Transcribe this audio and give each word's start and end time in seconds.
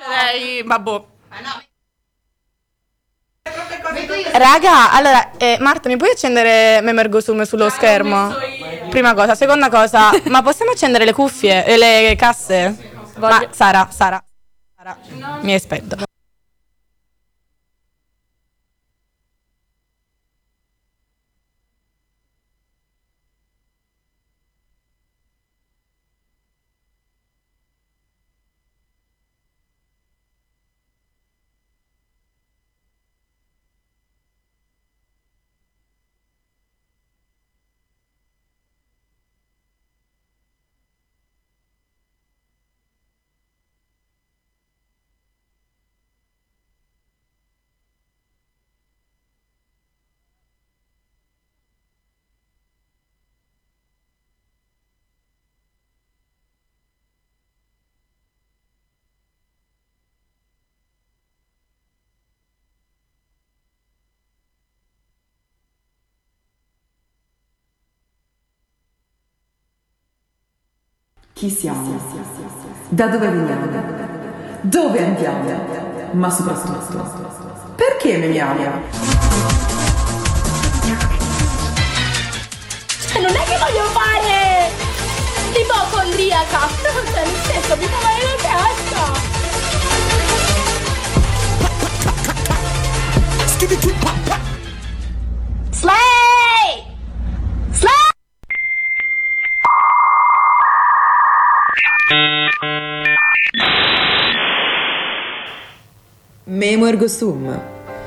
Direi, 0.00 0.62
vabbè. 0.62 1.02
Raga, 4.32 4.92
allora, 4.92 5.30
eh, 5.36 5.58
Marta, 5.60 5.88
mi 5.88 5.96
puoi 5.96 6.10
accendere 6.12 6.80
Memergo 6.80 7.20
Zoom 7.20 7.42
sullo 7.42 7.68
schermo? 7.68 8.34
Prima 8.88 9.12
cosa. 9.12 9.34
Seconda 9.34 9.68
cosa, 9.68 10.10
ma 10.28 10.40
possiamo 10.42 10.70
accendere 10.70 11.04
le 11.04 11.12
cuffie 11.12 11.66
e 11.66 11.76
le 11.76 12.14
casse? 12.16 12.92
Ma 13.18 13.46
Sara, 13.50 13.88
Sara, 13.90 14.22
Sara, 14.74 14.96
mi 15.42 15.52
hai 15.52 15.60
Chi 71.40 71.48
siamo? 71.48 71.98
Da 72.90 73.06
dove 73.06 73.30
veniamo? 73.30 73.64
Dove 74.60 75.02
andiamo? 75.02 75.48
Ma 76.10 76.28
soprattutto, 76.28 77.02
perché? 77.76 78.20
Cioè, 83.06 83.22
non 83.22 83.34
è 83.34 83.42
che 83.44 83.56
voglio 83.56 83.84
fare 83.88 84.70
l'ipocondriaca, 85.54 86.68
cioè 86.82 87.24
nel 87.24 87.40
senso 87.46 87.74
mi 87.78 87.86
fa 87.86 87.96
male 88.02 88.22
la 88.22 88.36
testa. 88.36 89.38
Slay! 93.46 94.49
Memo 106.44 106.86
ergo 106.86 107.06
sum. 107.06 107.60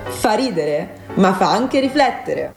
Fa 0.06 0.34
ridere, 0.34 1.02
ma 1.16 1.34
fa 1.34 1.52
anche 1.52 1.80
riflettere. 1.80 2.54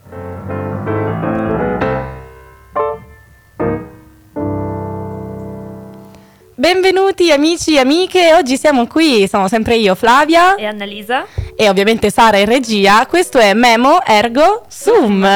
Benvenuti 6.55 7.31
amici 7.31 7.75
e 7.75 7.79
amiche, 7.81 8.33
oggi 8.33 8.57
siamo 8.57 8.87
qui, 8.87 9.29
sono 9.29 9.47
sempre 9.47 9.77
io 9.77 9.95
Flavia 9.95 10.55
E 10.57 10.65
Annalisa? 10.65 11.27
E 11.59 11.69
ovviamente 11.71 12.11
Sara 12.11 12.37
in 12.37 12.45
regia, 12.47 13.07
questo 13.07 13.39
è 13.39 13.55
Memo 13.55 14.05
Ergo 14.05 14.65
Sum. 14.69 15.27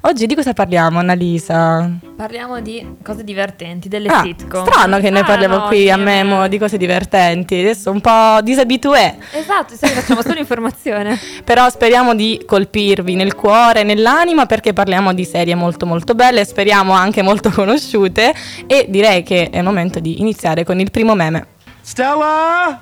Oggi 0.00 0.26
di 0.26 0.34
cosa 0.34 0.52
parliamo 0.54 0.98
Annalisa? 0.98 1.88
Parliamo 2.16 2.60
di 2.60 2.96
cose 3.02 3.22
divertenti, 3.22 3.88
delle 3.88 4.08
Ah, 4.08 4.22
sitcom. 4.22 4.66
strano 4.66 4.98
che 4.98 5.10
ne 5.10 5.20
Ah, 5.20 5.24
parliamo 5.24 5.56
no, 5.58 5.66
qui 5.68 5.88
a 5.88 5.96
Memo 5.96 6.48
di 6.48 6.58
cose 6.58 6.76
divertenti, 6.76 7.60
adesso 7.60 7.92
un 7.92 8.00
po' 8.00 8.40
disabitué, 8.42 9.16
Esatto, 9.30 9.74
sì, 9.74 9.86
facciamo 9.86 10.22
solo 10.22 10.40
informazione. 10.40 11.16
però 11.44 11.70
speriamo 11.70 12.14
di 12.16 12.42
colpirvi 12.44 13.14
nel 13.14 13.34
cuore, 13.36 13.84
nell'anima 13.84 14.46
perché 14.46 14.72
parliamo 14.72 15.12
di 15.14 15.24
serie 15.24 15.54
molto 15.54 15.86
molto 15.86 16.14
belle, 16.16 16.44
speriamo 16.44 16.92
anche 16.92 17.22
molto 17.22 17.50
conosciute 17.54 18.34
e 18.66 18.86
direi 18.88 19.22
che 19.22 19.48
è 19.48 19.58
il 19.58 19.64
momento 19.64 20.00
di 20.00 20.20
iniziare 20.20 20.64
con 20.64 20.80
il 20.80 20.90
primo 20.90 21.14
meme. 21.14 21.46
Stella? 21.82 22.80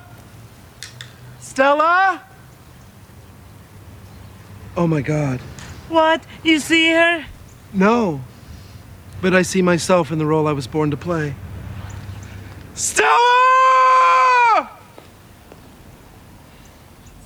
Stella? 1.37 2.21
Oh 4.75 4.87
my 4.87 5.01
god. 5.01 5.39
What? 5.89 6.21
You 6.43 6.59
see 6.59 6.91
her? 6.91 7.25
No. 7.73 8.21
But 9.21 9.33
I 9.33 9.43
see 9.43 9.61
myself 9.61 10.11
in 10.11 10.17
the 10.17 10.25
role 10.25 10.47
I 10.47 10.53
was 10.53 10.67
born 10.67 10.89
to 10.91 10.97
play. 10.97 11.33
Stella! 12.73 13.09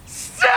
Stella! 0.06 0.54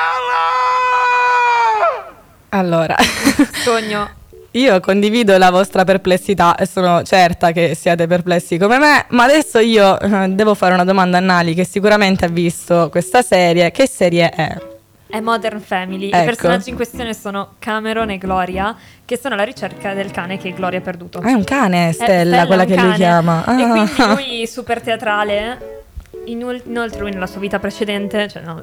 Allora, 2.50 2.96
Sogno. 3.62 4.08
io 4.52 4.80
condivido 4.80 5.36
la 5.36 5.50
vostra 5.50 5.84
perplessità 5.84 6.56
e 6.56 6.66
sono 6.66 7.02
certa 7.02 7.52
che 7.52 7.74
siate 7.74 8.06
perplessi 8.06 8.56
come 8.56 8.78
me, 8.78 9.04
ma 9.10 9.24
adesso 9.24 9.58
io 9.58 10.00
eh, 10.00 10.28
devo 10.30 10.54
fare 10.54 10.72
una 10.74 10.84
domanda 10.84 11.18
a 11.18 11.20
Nali 11.20 11.54
che 11.54 11.64
sicuramente 11.64 12.24
ha 12.24 12.28
visto 12.28 12.88
questa 12.90 13.22
serie. 13.22 13.70
Che 13.70 13.86
serie 13.86 14.30
è? 14.30 14.76
È 15.08 15.20
Modern 15.20 15.60
Family. 15.60 16.08
Ecco. 16.08 16.18
I 16.18 16.24
personaggi 16.24 16.68
in 16.70 16.76
questione 16.76 17.14
sono 17.14 17.54
Cameron 17.58 18.10
e 18.10 18.18
Gloria, 18.18 18.76
che 19.04 19.16
sono 19.16 19.34
alla 19.34 19.42
ricerca 19.44 19.94
del 19.94 20.10
cane 20.10 20.36
che 20.36 20.52
Gloria 20.52 20.78
ha 20.80 20.82
perduto. 20.82 21.18
Ah, 21.20 21.30
è 21.30 21.32
un 21.32 21.44
cane, 21.44 21.88
È 21.88 21.92
Stella, 21.92 22.46
quella 22.46 22.64
che 22.66 22.74
lui 22.74 22.82
cane. 22.84 22.94
chiama. 22.96 23.44
E 23.46 23.62
Ah. 23.62 23.68
quindi 23.70 23.92
lui, 24.36 24.46
super 24.46 24.82
teatrale. 24.82 25.84
Inol- 26.30 26.62
Inoltre 26.66 27.00
lui 27.00 27.10
nella 27.10 27.26
sua 27.26 27.40
vita 27.40 27.58
precedente, 27.58 28.28
cioè 28.28 28.42
no, 28.42 28.62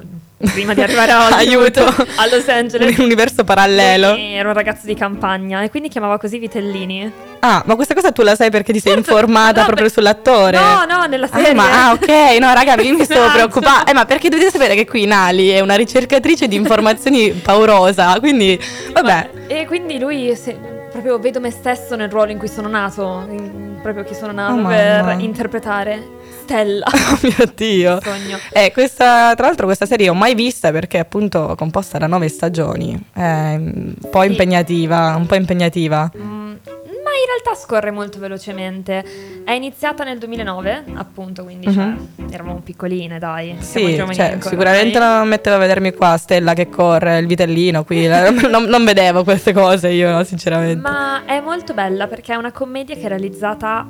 prima 0.52 0.74
di 0.74 0.82
arrivare 0.82 1.12
a 1.12 1.26
Hollywood, 1.38 1.76
a 1.76 2.26
Los 2.30 2.48
Angeles, 2.48 2.96
Un 2.98 3.04
universo 3.04 3.44
parallelo. 3.44 4.14
era 4.16 4.48
un 4.48 4.54
ragazzo 4.54 4.86
di 4.86 4.94
campagna 4.94 5.62
e 5.62 5.70
quindi 5.70 5.88
chiamava 5.88 6.18
così 6.18 6.38
Vitellini. 6.38 7.10
Ah, 7.40 7.62
ma 7.66 7.74
questa 7.76 7.94
cosa 7.94 8.12
tu 8.12 8.22
la 8.22 8.34
sai 8.34 8.50
perché 8.50 8.72
ti 8.72 8.80
sei 8.80 8.94
Certo, 8.94 9.10
informata 9.10 9.60
no, 9.60 9.66
proprio 9.66 9.84
per- 9.86 9.94
sull'attore? 9.94 10.58
No, 10.58 10.84
no, 10.88 11.04
nella 11.06 11.26
Ah, 11.30 11.36
serie. 11.38 11.54
ma, 11.54 11.86
ah, 11.88 11.92
ok, 11.92 12.38
no, 12.40 12.52
raga, 12.52 12.74
io 12.74 12.94
mi 12.96 13.04
stavo 13.04 13.20
Personaggio. 13.20 13.32
preoccupando. 13.34 13.90
Eh, 13.90 13.94
ma 13.94 14.04
perché 14.04 14.28
dovete 14.28 14.50
sapere 14.50 14.74
che 14.74 14.86
qui 14.86 15.04
Nali 15.06 15.48
è 15.50 15.60
una 15.60 15.74
ricercatrice 15.76 16.48
di 16.48 16.56
informazioni 16.56 17.30
paurosa, 17.42 18.18
quindi, 18.20 18.58
vabbè. 18.92 19.30
E 19.48 19.66
quindi 19.66 19.98
lui 19.98 20.34
se- 20.36 20.56
proprio 20.90 21.18
vedo 21.18 21.40
me 21.40 21.50
stesso 21.50 21.94
nel 21.94 22.08
ruolo 22.08 22.30
in 22.32 22.38
cui 22.38 22.48
sono 22.48 22.68
nato, 22.68 23.26
in- 23.30 23.78
proprio 23.82 24.02
che 24.04 24.14
sono 24.14 24.32
nato 24.32 24.54
Oh, 24.54 24.66
per 24.66 25.02
mamma. 25.04 25.12
interpretare 25.22 26.14
Stella. 26.46 26.84
Oh 27.06 27.18
mio 27.22 27.52
Dio. 27.54 27.98
Sogno. 28.02 28.38
Eh, 28.52 28.70
questa, 28.72 29.34
tra 29.34 29.46
l'altro 29.46 29.66
questa 29.66 29.86
serie 29.86 30.08
ho 30.08 30.14
mai 30.14 30.34
vista 30.34 30.70
perché 30.70 30.98
è 30.98 31.00
appunto 31.00 31.54
composta 31.56 31.98
da 31.98 32.06
nove 32.06 32.28
stagioni. 32.28 32.98
È 33.12 33.20
un 33.56 33.94
po' 34.10 34.22
Sì. 34.22 34.28
impegnativa, 34.28 35.14
un 35.16 35.26
po' 35.26 35.34
impegnativa. 35.34 36.10
Mm, 36.16 36.22
ma 36.26 37.12
in 37.12 37.26
realtà 37.28 37.54
scorre 37.60 37.90
molto 37.90 38.18
velocemente. 38.18 39.04
È 39.44 39.52
iniziata 39.52 40.04
nel 40.04 40.18
2009, 40.18 40.84
appunto, 40.94 41.44
quindi 41.44 41.72
cioè, 41.72 41.92
eravamo 42.30 42.60
piccoline, 42.64 43.18
dai. 43.18 43.56
siamo 43.60 44.10
Sì, 44.12 44.14
cioè, 44.14 44.38
sicuramente 44.40 44.98
dai. 44.98 45.18
non 45.18 45.28
mettevo 45.28 45.56
a 45.56 45.58
vedermi 45.60 45.92
qua 45.92 46.16
Stella 46.16 46.52
che 46.54 46.68
corre, 46.68 47.18
il 47.18 47.26
vitellino 47.26 47.84
qui, 47.84 48.06
non, 48.48 48.64
non 48.64 48.84
vedevo 48.84 49.22
queste 49.24 49.52
cose 49.52 49.88
io, 49.88 50.22
sinceramente. 50.24 50.80
Ma 50.80 51.24
è 51.24 51.40
molto 51.40 51.72
bella 51.74 52.06
perché 52.08 52.32
è 52.32 52.36
una 52.36 52.52
commedia 52.52 52.94
che 52.94 53.02
è 53.02 53.08
realizzata 53.08 53.86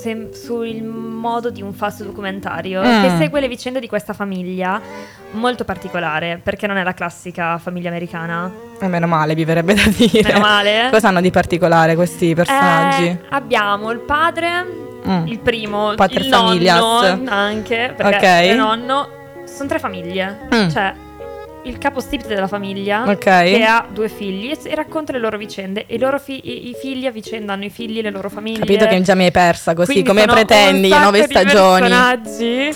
sem- 0.00 0.30
sul 0.32 0.82
modo 0.82 1.50
di 1.50 1.62
un 1.62 1.72
falso 1.74 2.04
documentario 2.04 2.80
Mm. 2.82 3.02
che 3.02 3.10
segue 3.18 3.40
le 3.40 3.48
vicende 3.48 3.80
di 3.80 3.86
questa 3.88 4.12
famiglia 4.12 4.80
molto 5.32 5.64
particolare 5.64 6.40
perché 6.42 6.66
non 6.66 6.76
è 6.76 6.82
la 6.82 6.94
classica 6.94 7.58
famiglia 7.58 7.88
americana. 7.90 8.50
Eh, 8.80 8.88
meno 8.88 9.06
male, 9.06 9.34
vi 9.34 9.44
verrebbe 9.44 9.74
da 9.74 9.82
dire. 9.94 10.22
Meno 10.32 10.38
male. 10.40 10.88
Cosa 10.92 11.08
hanno 11.08 11.20
di 11.20 11.30
particolare 11.30 11.94
questi 11.94 12.34
personaggi? 12.34 13.04
Eh, 13.06 13.18
abbiamo 13.30 13.90
il 13.90 13.98
padre, 14.00 14.88
Mm. 15.06 15.26
il 15.28 15.38
primo, 15.38 15.92
Pater 15.96 16.20
il 16.20 16.28
familias. 16.32 16.78
nonno 16.78 17.30
anche, 17.30 17.94
perché 17.96 18.26
Ok. 18.44 18.44
il 18.50 18.56
nonno 18.56 19.08
sono 19.44 19.68
tre 19.68 19.78
famiglie. 19.78 20.40
Mm. 20.54 20.68
Cioè 20.68 20.92
il 21.64 21.78
capostipite 21.78 22.34
della 22.34 22.48
famiglia 22.48 23.02
Ok. 23.06 23.18
che 23.18 23.64
ha 23.64 23.86
due 23.92 24.08
figli 24.08 24.50
e, 24.62 24.74
racconta 24.74 25.12
le 25.12 25.18
loro 25.18 25.36
vicende 25.36 25.84
e 25.86 25.96
i 25.96 25.98
loro 25.98 26.18
fi- 26.18 26.40
i, 26.42 26.68
i 26.70 26.74
figli 26.80 27.06
avvicendano 27.06 27.64
i 27.64 27.70
figli 27.70 28.00
le 28.00 28.10
loro 28.10 28.28
famiglie. 28.30 28.60
Capito 28.60 28.86
che 28.86 29.00
già 29.02 29.14
mi 29.14 29.24
hai 29.24 29.30
persa 29.30 29.74
così, 29.74 29.92
Quindi 29.92 30.08
come 30.08 30.24
pretendi, 30.26 30.88
nove 30.88 31.24
stagioni. 31.24 31.80
personaggi 31.88 32.74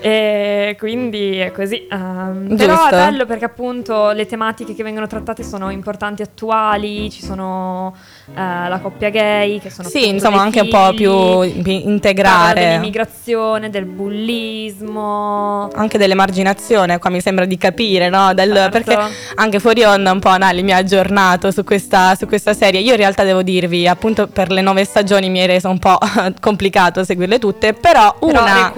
E 0.00 0.76
quindi 0.78 1.36
è 1.38 1.52
così. 1.52 1.86
Giusto. 1.88 2.54
però 2.56 2.86
è 2.86 2.90
bello 2.90 3.26
perché 3.26 3.44
appunto 3.44 4.10
le 4.10 4.26
tematiche 4.26 4.74
che 4.74 4.82
vengono 4.82 5.06
trattate 5.06 5.42
sono 5.42 5.70
importanti 5.70 6.22
e 6.22 6.24
attuali, 6.26 7.10
ci 7.10 7.22
sono 7.24 7.94
eh, 8.34 8.68
la 8.68 8.78
coppia 8.82 9.10
gay 9.10 9.58
che 9.60 9.70
sono 9.70 9.88
Sì, 9.88 10.08
insomma, 10.08 10.40
anche 10.42 10.60
un 10.60 10.68
po' 10.68 10.92
più 10.94 11.42
figli, 11.42 11.82
integrare. 11.86 12.60
dell'immigrazione, 12.60 13.70
del 13.70 13.84
bullismo. 13.84 15.68
Anche 15.74 15.98
dell'emarginazione, 15.98 16.98
qua 16.98 17.10
mi 17.10 17.20
sembra 17.20 17.44
di 17.44 17.56
capire, 17.56 18.08
no? 18.08 18.34
Del- 18.34 18.54
Certo. 18.56 18.70
Perché 18.70 19.14
anche 19.36 19.58
fuori 19.60 19.82
onda 19.84 20.10
un 20.12 20.18
po' 20.20 20.36
Nali 20.36 20.62
mi 20.62 20.72
ha 20.72 20.76
aggiornato 20.78 21.50
su 21.50 21.62
questa, 21.64 22.14
su 22.14 22.26
questa 22.26 22.52
serie. 22.54 22.80
Io 22.80 22.92
in 22.92 22.96
realtà 22.98 23.22
devo 23.22 23.42
dirvi, 23.42 23.86
appunto 23.86 24.26
per 24.28 24.50
le 24.50 24.60
nove 24.60 24.84
stagioni 24.84 25.28
mi 25.30 25.38
è 25.40 25.46
reso 25.46 25.68
un 25.68 25.78
po' 25.78 25.98
complicato 26.40 27.04
seguirle 27.04 27.38
tutte, 27.38 27.72
però 27.74 28.16
Però 28.18 28.28
una, 28.28 28.72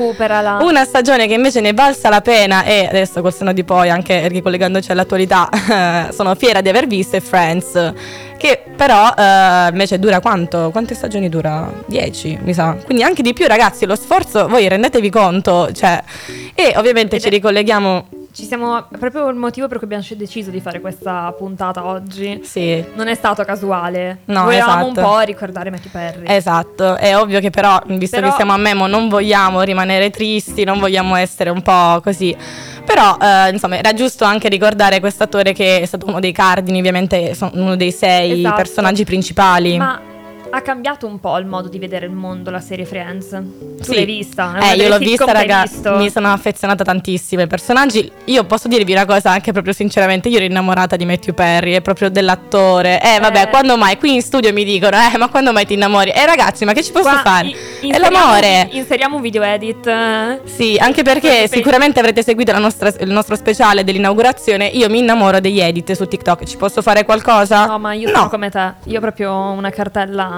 una 0.60 0.84
stagione 0.84 1.07
che 1.16 1.34
invece 1.34 1.60
ne 1.60 1.72
valsa 1.72 2.08
la 2.08 2.20
pena 2.20 2.64
e 2.64 2.86
adesso 2.86 3.20
col 3.20 3.32
senno 3.32 3.52
di 3.52 3.64
poi, 3.64 3.90
anche 3.90 4.28
ricollegandoci 4.28 4.92
all'attualità, 4.92 5.48
sono 6.12 6.34
fiera 6.34 6.60
di 6.60 6.68
aver 6.68 6.86
visto 6.86 7.16
è 7.16 7.20
Friends. 7.20 7.92
Che 8.36 8.62
però 8.76 9.12
eh, 9.16 9.68
invece 9.70 9.98
dura 9.98 10.20
quanto? 10.20 10.70
Quante 10.70 10.94
stagioni 10.94 11.28
dura? 11.28 11.72
10 11.86 12.38
mi 12.42 12.54
sa. 12.54 12.76
Quindi 12.84 13.02
anche 13.02 13.22
di 13.22 13.32
più 13.32 13.46
ragazzi, 13.46 13.86
lo 13.86 13.96
sforzo, 13.96 14.46
voi 14.46 14.68
rendetevi 14.68 15.10
conto, 15.10 15.72
cioè... 15.72 16.02
E 16.54 16.74
ovviamente 16.76 17.18
ci 17.18 17.26
è- 17.26 17.30
ricolleghiamo... 17.30 18.17
Ci 18.30 18.44
siamo 18.44 18.86
proprio 18.98 19.28
il 19.30 19.36
motivo 19.36 19.66
per 19.68 19.78
cui 19.78 19.86
abbiamo 19.86 20.04
deciso 20.16 20.50
di 20.50 20.60
fare 20.60 20.80
questa 20.80 21.34
puntata 21.36 21.84
oggi. 21.86 22.40
Sì, 22.44 22.84
Non 22.94 23.08
è 23.08 23.14
stato 23.14 23.42
casuale. 23.42 24.18
No, 24.26 24.44
Volevamo 24.44 24.84
un 24.86 24.92
esatto. 24.92 25.08
po' 25.08 25.18
ricordare 25.20 25.70
Matthew 25.70 25.90
Perry. 25.90 26.22
esatto. 26.26 26.96
È 26.96 27.16
ovvio 27.16 27.40
che 27.40 27.50
però, 27.50 27.80
visto 27.86 28.16
Però- 28.16 28.28
che 28.30 28.36
siamo 28.36 28.52
a 28.52 28.56
Memo, 28.56 28.86
non 28.86 29.08
vogliamo 29.08 29.62
rimanere 29.62 30.10
tristi, 30.10 30.62
non 30.64 30.78
vogliamo 30.78 31.16
essere 31.16 31.50
un 31.50 31.62
po' 31.62 32.00
così. 32.02 32.36
Però, 32.84 33.16
eh, 33.20 33.50
insomma, 33.50 33.76
era 33.78 33.92
giusto 33.92 34.24
anche 34.24 34.48
ricordare 34.48 35.00
quest'attore 35.00 35.52
che 35.52 35.80
è 35.80 35.84
stato 35.86 36.06
uno 36.06 36.20
dei 36.20 36.32
cardini, 36.32 36.78
ovviamente 36.78 37.34
uno 37.54 37.76
dei 37.76 37.90
sei 37.92 38.38
Esatto. 38.40 38.54
personaggi 38.56 39.04
principali. 39.04 39.76
Ma 39.78 40.00
ha 40.50 40.60
cambiato 40.62 41.06
un 41.06 41.20
po' 41.20 41.36
il 41.38 41.46
modo 41.46 41.68
di 41.68 41.78
vedere 41.78 42.06
il 42.06 42.12
mondo 42.12 42.50
la 42.50 42.60
serie 42.60 42.84
Friends. 42.84 43.28
Tu 43.30 43.82
Sì. 43.84 43.94
l'hai 43.94 44.04
vista? 44.06 44.56
Eh, 44.60 44.76
io 44.76 44.88
l'ho 44.88 44.98
vista, 44.98 45.24
che 45.26 45.30
hai 45.30 45.46
raga. 45.46 45.62
visto? 45.62 45.96
Mi 45.96 46.10
sono 46.10 46.32
affezionata 46.32 46.84
tantissimo 46.84 47.42
ai 47.42 47.46
personaggi. 47.48 48.10
Io 48.24 48.44
posso 48.44 48.66
dirvi 48.68 48.92
una 48.92 49.04
cosa, 49.04 49.30
anche 49.30 49.52
proprio 49.52 49.72
sinceramente, 49.72 50.28
io 50.28 50.36
ero 50.36 50.46
innamorata 50.46 50.96
di 50.96 51.04
Matthew 51.04 51.34
Perry, 51.34 51.72
è 51.72 51.80
proprio 51.82 52.08
dell'attore. 52.10 53.00
Eh, 53.02 53.20
vabbè, 53.20 53.42
Eh. 53.42 53.48
quando 53.48 53.76
mai? 53.76 53.98
Qui 53.98 54.14
in 54.14 54.22
studio 54.22 54.52
mi 54.52 54.64
dicono, 54.64 54.96
eh, 54.96 55.16
ma 55.18 55.28
quando 55.28 55.52
mai 55.52 55.66
ti 55.66 55.74
innamori? 55.74 56.10
Eh, 56.10 56.24
ragazzi, 56.26 56.64
ma 56.64 56.72
che 56.72 56.82
ci 56.82 56.92
posso 56.92 57.08
Qua 57.08 57.20
fare? 57.22 57.48
i- 57.82 57.90
È 57.90 57.98
l'amore. 57.98 58.68
Inseriamo 58.72 59.16
un 59.16 59.22
video 59.22 59.42
edit. 59.42 59.86
eh. 59.86 60.40
Sì, 60.44 60.76
anche 60.80 61.02
perché 61.02 61.46
sicuramente 61.48 61.98
avrete 62.00 62.22
seguito 62.22 62.52
la 62.52 62.58
nostra- 62.58 62.92
il 63.00 63.10
nostro 63.10 63.36
speciale 63.36 63.84
dell'inaugurazione. 63.84 64.66
Io 64.66 64.88
mi 64.88 64.98
innamoro 65.00 65.40
degli 65.40 65.60
edit 65.60 65.92
su 65.92 66.06
TikTok. 66.06 66.44
Ci 66.44 66.56
posso 66.56 66.80
fare 66.82 67.04
qualcosa? 67.04 67.66
No, 67.66 67.78
ma 67.78 67.92
io 67.92 68.08
sono 68.08 68.28
come 68.28 68.50
te. 68.50 68.72
Io 68.84 68.98
ho 68.98 69.00
proprio 69.00 69.34
una 69.34 69.70
cartella 69.70 70.36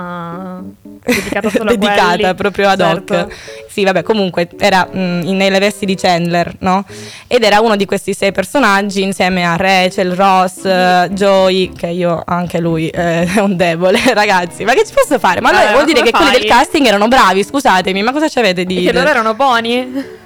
dedicata 1.05 1.51
solo 1.51 1.71
a 1.71 1.75
dedicata 1.77 2.17
quelli. 2.17 2.35
proprio 2.35 2.69
ad 2.69 2.81
Certo. 2.81 3.15
hoc. 3.15 3.35
Sì, 3.69 3.85
vabbè, 3.85 4.03
comunque 4.03 4.49
era 4.59 4.89
mm, 4.95 5.23
in- 5.23 5.37
nelle 5.37 5.59
vesti 5.59 5.87
di 5.87 5.95
Chandler, 5.95 6.53
no? 6.61 6.85
Ed 7.27 7.43
era 7.45 7.61
uno 7.61 7.77
di 7.77 7.85
questi 7.87 8.13
sei 8.15 8.33
personaggi 8.33 9.03
insieme 9.03 9.45
a 9.45 9.57
Rachel, 9.57 10.13
Ross, 10.15 10.65
eh, 10.65 11.09
Joey, 11.13 11.73
che 11.73 11.87
io 11.89 12.23
anche 12.27 12.59
lui 12.59 12.89
eh, 12.89 13.25
è 13.25 13.39
un 13.41 13.57
debole, 13.57 14.01
ragazzi. 14.13 14.65
Ma 14.65 14.73
che 14.73 14.85
ci 14.85 14.93
posso 14.93 15.19
fare? 15.19 15.41
Ma 15.41 15.51
allora 15.51 15.71
Eh, 15.71 15.73
vuol 15.73 15.85
dire 15.85 16.03
che 16.03 16.11
quelli 16.11 16.31
fai? 16.31 16.41
del 16.41 16.49
casting 16.49 16.87
erano 16.87 17.09
bravi, 17.09 17.45
scusatemi, 17.45 18.03
ma 18.03 18.13
cosa 18.13 18.29
ci 18.29 18.39
avete 18.39 18.65
di 18.65 18.83
Che 18.85 18.93
loro 18.93 19.09
erano 19.09 19.35
buoni. 19.35 20.19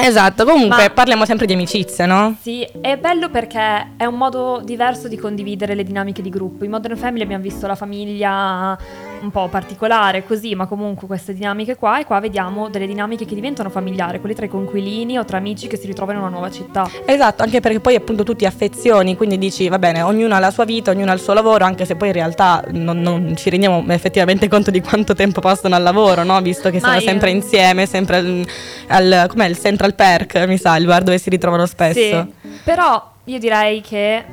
Esatto, 0.00 0.44
comunque 0.44 0.84
Ma- 0.84 0.90
parliamo 0.90 1.24
sempre 1.24 1.46
di 1.46 1.52
amicizia, 1.52 2.06
no? 2.06 2.36
Sì, 2.40 2.66
è 2.80 2.96
bello 2.98 3.30
perché 3.30 3.92
è 3.96 4.04
un 4.04 4.16
modo 4.16 4.60
diverso 4.62 5.08
di 5.08 5.16
condividere 5.16 5.74
le 5.74 5.84
dinamiche 5.84 6.20
di 6.20 6.30
gruppo. 6.30 6.64
In 6.64 6.70
Modern 6.70 6.96
Family 6.96 7.22
abbiamo 7.22 7.42
visto 7.42 7.66
la 7.66 7.74
famiglia 7.74 8.76
un 9.20 9.30
po' 9.30 9.48
particolare, 9.48 10.24
così, 10.24 10.54
ma 10.54 10.66
comunque 10.66 11.06
queste 11.06 11.34
dinamiche 11.34 11.76
qua. 11.76 12.00
E 12.00 12.04
qua 12.04 12.20
vediamo 12.20 12.68
delle 12.68 12.86
dinamiche 12.86 13.24
che 13.24 13.34
diventano 13.34 13.70
familiari, 13.70 14.20
quelle 14.20 14.34
tra 14.34 14.44
i 14.44 14.48
conquilini 14.48 15.18
o 15.18 15.24
tra 15.24 15.38
amici 15.38 15.66
che 15.66 15.76
si 15.76 15.86
ritrovano 15.86 16.18
in 16.18 16.24
una 16.24 16.32
nuova 16.32 16.50
città. 16.50 16.88
Esatto, 17.04 17.42
anche 17.42 17.60
perché 17.60 17.80
poi 17.80 17.94
appunto 17.94 18.22
tu 18.22 18.34
ti 18.34 18.46
affezioni, 18.46 19.16
quindi 19.16 19.38
dici 19.38 19.68
va 19.68 19.78
bene, 19.78 20.02
ognuno 20.02 20.34
ha 20.34 20.38
la 20.38 20.50
sua 20.50 20.64
vita, 20.64 20.90
ognuno 20.90 21.10
ha 21.10 21.14
il 21.14 21.20
suo 21.20 21.32
lavoro, 21.32 21.64
anche 21.64 21.84
se 21.84 21.96
poi 21.96 22.08
in 22.08 22.14
realtà 22.14 22.64
non, 22.70 23.00
non 23.00 23.34
ci 23.36 23.50
rendiamo 23.50 23.84
effettivamente 23.88 24.48
conto 24.48 24.70
di 24.70 24.80
quanto 24.80 25.14
tempo 25.14 25.40
passano 25.40 25.74
al 25.74 25.82
lavoro, 25.82 26.22
no? 26.24 26.40
Visto 26.40 26.70
che 26.70 26.80
sono 26.80 27.00
sempre 27.00 27.30
insieme, 27.30 27.86
sempre 27.86 28.16
al, 28.16 28.46
al- 28.88 29.26
com'è, 29.28 29.46
il 29.46 29.58
Central 29.58 29.94
Park, 29.94 30.44
mi 30.46 30.58
sa, 30.58 30.76
il 30.76 30.86
bar 30.86 31.02
dove 31.02 31.18
si 31.18 31.30
ritrovano 31.30 31.66
spesso. 31.66 31.98
Sì, 31.98 32.48
però 32.62 33.12
io 33.24 33.38
direi 33.38 33.80
che 33.80 34.24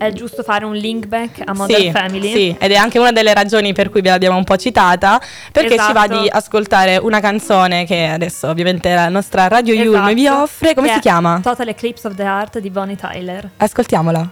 è 0.00 0.12
giusto 0.12 0.42
fare 0.42 0.64
un 0.64 0.74
link 0.74 1.06
back 1.06 1.42
a 1.44 1.52
Modern 1.52 1.78
Sì, 1.78 1.90
Family. 1.90 2.32
sì, 2.32 2.56
ed 2.58 2.70
è 2.72 2.74
anche 2.76 2.98
una 2.98 3.12
delle 3.12 3.34
ragioni 3.34 3.74
per 3.74 3.90
cui 3.90 4.00
ve 4.00 4.08
l'abbiamo 4.08 4.38
un 4.38 4.44
po' 4.44 4.56
citata, 4.56 5.20
perché 5.52 5.72
ci 5.72 5.92
va 5.92 6.04
Esatto. 6.06 6.20
di 6.22 6.28
ascoltare 6.30 6.96
una 6.96 7.20
canzone 7.20 7.84
che 7.84 8.06
adesso 8.06 8.48
ovviamente 8.48 8.94
la 8.94 9.10
nostra 9.10 9.46
Radio 9.48 9.74
Esatto. 9.74 9.90
Yulm 9.90 10.14
vi 10.14 10.26
offre, 10.26 10.72
come 10.74 10.88
Che 10.88 10.94
si 10.94 11.00
chiama? 11.00 11.40
Total 11.42 11.68
Eclipse 11.68 12.06
of 12.06 12.14
the 12.14 12.22
Heart 12.22 12.60
di 12.60 12.70
Bonnie 12.70 12.96
Tyler. 12.96 13.50
Ascoltiamola. 13.58 14.28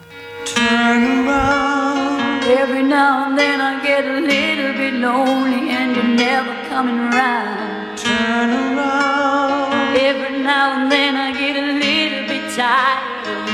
Every 2.61 2.82
now 2.82 3.25
and 3.26 3.37
then 3.37 3.61
I 3.61 3.79
get 3.82 4.05
a 4.06 4.20
little 4.20 4.73
bit 4.75 4.94
lonely 4.94 5.69
and 5.70 5.94
you're 5.94 6.15
never 6.17 6.50
coming 6.70 7.11
round. 7.11 7.99
Turn 7.99 8.50
around. 8.50 9.94
Every 9.94 10.43
now 10.43 10.73
and 10.81 10.91
then 10.91 11.15
I 11.17 11.32
get 11.32 11.56
a 11.56 11.73
little 11.73 12.26
bit 12.26 12.55
tired 12.56 13.18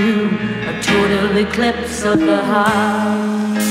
A 0.00 0.80
total 0.80 1.36
eclipse 1.38 2.04
of 2.04 2.20
the 2.20 2.40
heart. 2.40 3.67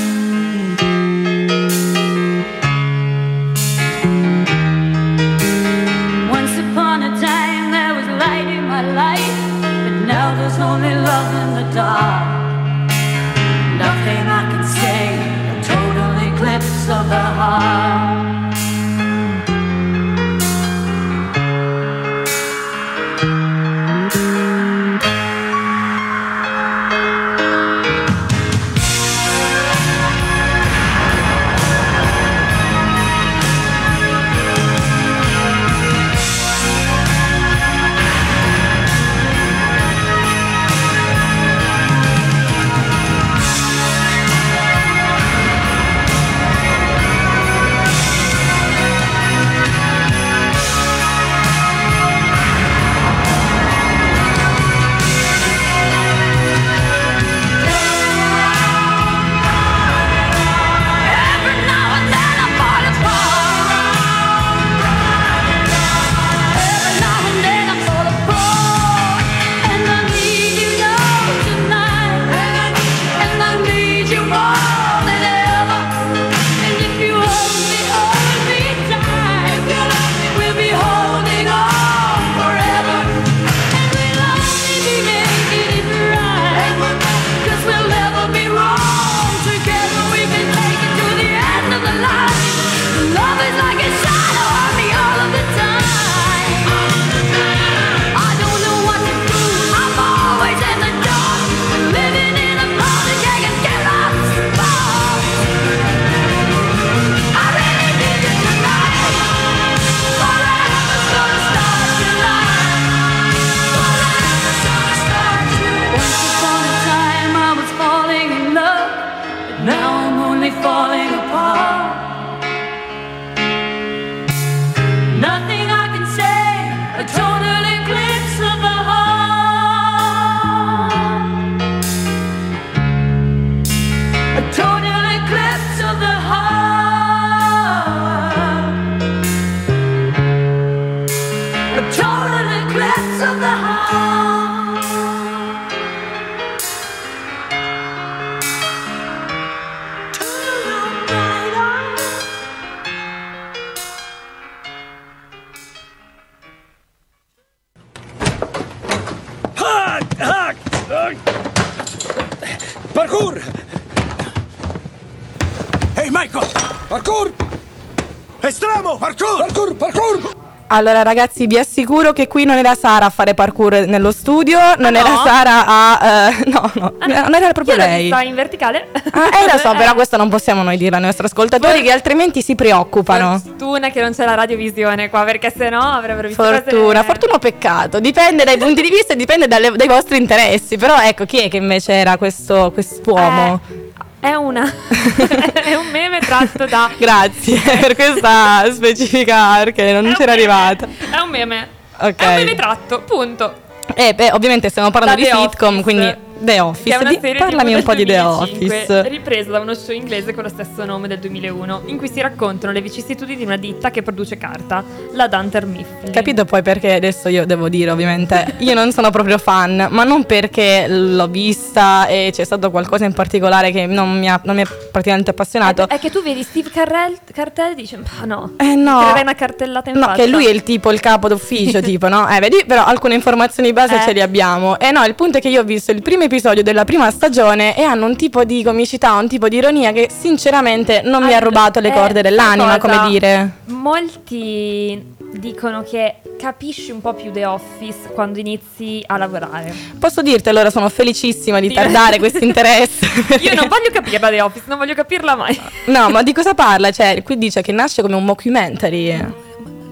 Allora 170.70 171.02
ragazzi 171.02 171.46
vi 171.46 171.58
assicuro 171.58 172.12
che 172.12 172.28
qui 172.28 172.44
non 172.44 172.56
era 172.56 172.74
Sara 172.74 173.06
a 173.06 173.10
fare 173.10 173.32
parkour 173.34 173.86
nello 173.86 174.12
studio, 174.12 174.58
non 174.76 174.94
Ah, 174.94 174.98
era 174.98 175.08
no? 175.10 175.22
Sara 175.24 175.64
a... 175.66 176.28
eh, 176.28 176.42
no, 176.50 176.70
no, 176.74 176.92
Ah, 176.98 177.06
no. 177.06 177.20
non 177.28 177.34
era 177.42 177.52
proprio 177.52 177.74
Io 177.76 177.80
lei. 177.80 178.02
vista 178.02 178.20
in 178.22 178.34
verticale. 178.34 178.88
Ah, 179.12 179.28
eh, 179.42 179.50
lo 179.52 179.58
so, 179.58 179.72
però 179.78 179.94
questo 179.94 180.16
non 180.18 180.28
possiamo 180.28 180.62
noi 180.62 180.76
dirlo 180.76 180.96
ai 180.96 181.02
nostri 181.02 181.24
ascoltatori 181.24 181.82
che 181.82 181.90
altrimenti 181.90 182.42
si 182.42 182.54
preoccupano. 182.54 183.38
Fortuna 183.42 183.88
che 183.90 184.02
non 184.02 184.12
c'è 184.12 184.24
la 184.26 184.34
radiovisione 184.34 185.08
qua, 185.08 185.24
perché 185.24 185.52
sennò 185.56 185.80
avrebbero 185.80 186.28
visto 186.28 186.42
Fortuna, 186.44 187.02
fortuna 187.02 187.34
o 187.34 187.38
peccato, 187.38 187.98
dipende 188.00 188.44
dai 188.44 188.58
punti 188.58 188.82
di 188.82 188.90
vista 188.90 189.14
e 189.14 189.16
dipende 189.16 189.46
dalle- 189.48 189.72
dai 189.72 189.88
vostri 189.88 190.18
interessi. 190.18 190.76
Però 190.76 190.96
ecco, 191.00 191.24
chi 191.24 191.38
è 191.38 191.48
che 191.48 191.56
invece 191.56 191.92
era 191.92 192.16
questo 192.18 192.70
quest'uomo? 192.72 193.60
Eh, 193.68 193.87
è 194.20 194.34
una 194.34 194.64
è 195.64 195.74
un 195.74 195.86
meme 195.90 196.18
tratto 196.20 196.66
da 196.66 196.90
Grazie 196.98 197.60
per 197.80 197.94
questa 197.94 198.72
specifica 198.72 199.58
perché 199.58 199.92
non 199.92 200.14
c'era 200.16 200.32
arrivata. 200.32 200.86
È 200.86 201.18
un 201.18 201.28
meme. 201.30 201.68
Ok. 201.98 202.16
È 202.16 202.26
un 202.26 202.34
meme 202.34 202.54
tratto, 202.54 203.00
punto. 203.02 203.66
Eh, 203.94 204.14
beh, 204.14 204.32
ovviamente 204.32 204.68
stiamo 204.68 204.90
parlando 204.90 205.22
Da 205.22 205.30
di 205.30 205.42
sitcom, 205.42 205.78
Office, 205.78 205.82
quindi 205.82 206.16
The 206.40 206.44
Che 206.52 206.54
è 206.56 206.62
Office. 206.62 206.96
una 206.96 207.10
serie 207.20 207.34
parlami 207.38 207.74
un 207.74 207.82
po' 207.82 207.94
di 207.94 208.04
The 208.04 208.16
2005, 208.20 208.66
Office. 208.76 209.08
ripresa 209.08 209.50
da 209.50 209.60
uno 209.60 209.74
show 209.74 209.94
inglese 209.94 210.32
con 210.34 210.44
lo 210.44 210.48
stesso 210.48 210.84
nome 210.84 211.08
del 211.08 211.18
2001, 211.18 211.82
in 211.86 211.96
cui 211.98 212.08
si 212.10 212.20
raccontano 212.20 212.72
le 212.72 212.80
vicissitudini 212.80 213.36
di 213.38 213.44
una 213.44 213.56
ditta 213.56 213.90
che 213.90 214.02
produce 214.02 214.36
carta, 214.38 214.84
la 215.12 215.26
Dunter 215.26 215.66
Mifflin. 215.66 216.12
Capito 216.12 216.44
poi 216.44 216.62
perché 216.62 216.94
adesso 216.94 217.28
io 217.28 217.44
devo 217.46 217.68
dire 217.68 217.90
ovviamente 217.90 218.54
io 218.58 218.74
non 218.74 218.92
sono 218.92 219.10
proprio 219.10 219.38
fan, 219.38 219.88
ma 219.90 220.04
non 220.04 220.24
perché 220.24 220.86
l'ho 220.88 221.26
vista 221.26 222.06
e 222.06 222.30
c'è 222.32 222.44
stato 222.44 222.70
qualcosa 222.70 223.04
in 223.04 223.12
particolare 223.12 223.70
che 223.72 223.86
non 223.86 224.18
mi 224.18 224.28
ha, 224.30 224.40
non 224.44 224.56
mi 224.56 224.64
praticamente 224.92 225.30
appassionato. 225.30 225.88
È, 225.88 225.94
è 225.94 225.98
che 225.98 226.10
tu 226.10 226.22
vedi 226.22 226.42
Steve 226.42 226.70
Carrell, 226.70 227.16
Cartell 227.32 227.72
e 227.72 227.74
dici, 227.74 227.96
"Ah, 228.20 228.24
no, 228.24 228.52
Eh 228.58 228.74
no. 228.74 229.12
Ti 229.14 229.20
una 229.20 229.34
cartellata 229.34 229.90
in 229.90 229.96
No, 229.98 230.06
faccia. 230.06 230.22
che 230.22 230.26
lui 230.28 230.46
è 230.46 230.50
il 230.50 230.62
tipo, 230.62 230.92
il 230.92 231.00
capo 231.00 231.28
d'ufficio, 231.28 231.80
tipo, 231.82 232.08
no? 232.08 232.28
Eh, 232.28 232.38
vedi, 232.38 232.62
però 232.66 232.84
alcune 232.84 233.14
informazioni 233.14 233.72
base 233.72 233.96
Eh. 233.96 234.00
ce 234.02 234.12
le 234.12 234.22
abbiamo. 234.22 234.78
E 234.78 234.90
no, 234.92 235.04
il 235.04 235.14
punto 235.14 235.38
è 235.38 235.40
che 235.40 235.48
io 235.48 235.60
ho 235.62 235.64
visto 235.64 235.90
il 235.90 236.00
primo 236.02 236.22
episodio 236.28 236.62
della 236.62 236.84
prima 236.84 237.10
stagione 237.10 237.76
e 237.76 237.82
hanno 237.82 238.06
un 238.06 238.16
tipo 238.16 238.44
di 238.44 238.62
comicità, 238.62 239.14
un 239.14 239.26
tipo 239.26 239.48
di 239.48 239.56
ironia 239.56 239.92
che 239.92 240.08
sinceramente 240.16 241.02
non 241.02 241.24
mi 241.24 241.34
ha 241.34 241.38
rubato 241.38 241.80
le 241.80 241.88
eh, 241.88 241.92
corde 241.92 242.22
dell'anima, 242.22 242.78
cosa? 242.78 242.96
come 242.96 243.10
dire. 243.10 243.50
Molti 243.66 245.16
dicono 245.32 245.82
che 245.82 246.16
capisci 246.38 246.90
un 246.90 247.00
po' 247.00 247.14
più 247.14 247.32
The 247.32 247.44
Office 247.44 248.10
quando 248.12 248.38
inizi 248.38 249.02
a 249.06 249.16
lavorare. 249.16 249.74
Posso 249.98 250.22
dirti 250.22 250.48
allora, 250.48 250.70
sono 250.70 250.88
felicissima 250.88 251.60
di 251.60 251.72
tardare 251.72 252.18
questo 252.20 252.44
interesse. 252.44 253.06
Io 253.40 253.54
non 253.54 253.68
voglio 253.68 253.90
capirla 253.92 254.28
The 254.28 254.40
Office, 254.40 254.64
non 254.68 254.78
voglio 254.78 254.94
capirla 254.94 255.34
mai. 255.34 255.60
No, 255.86 256.10
ma 256.10 256.22
di 256.22 256.32
cosa 256.32 256.54
parla? 256.54 256.90
Cioè, 256.90 257.22
qui 257.22 257.36
dice 257.36 257.62
che 257.62 257.72
nasce 257.72 258.02
come 258.02 258.14
un 258.14 258.24
mockumentary. 258.24 259.46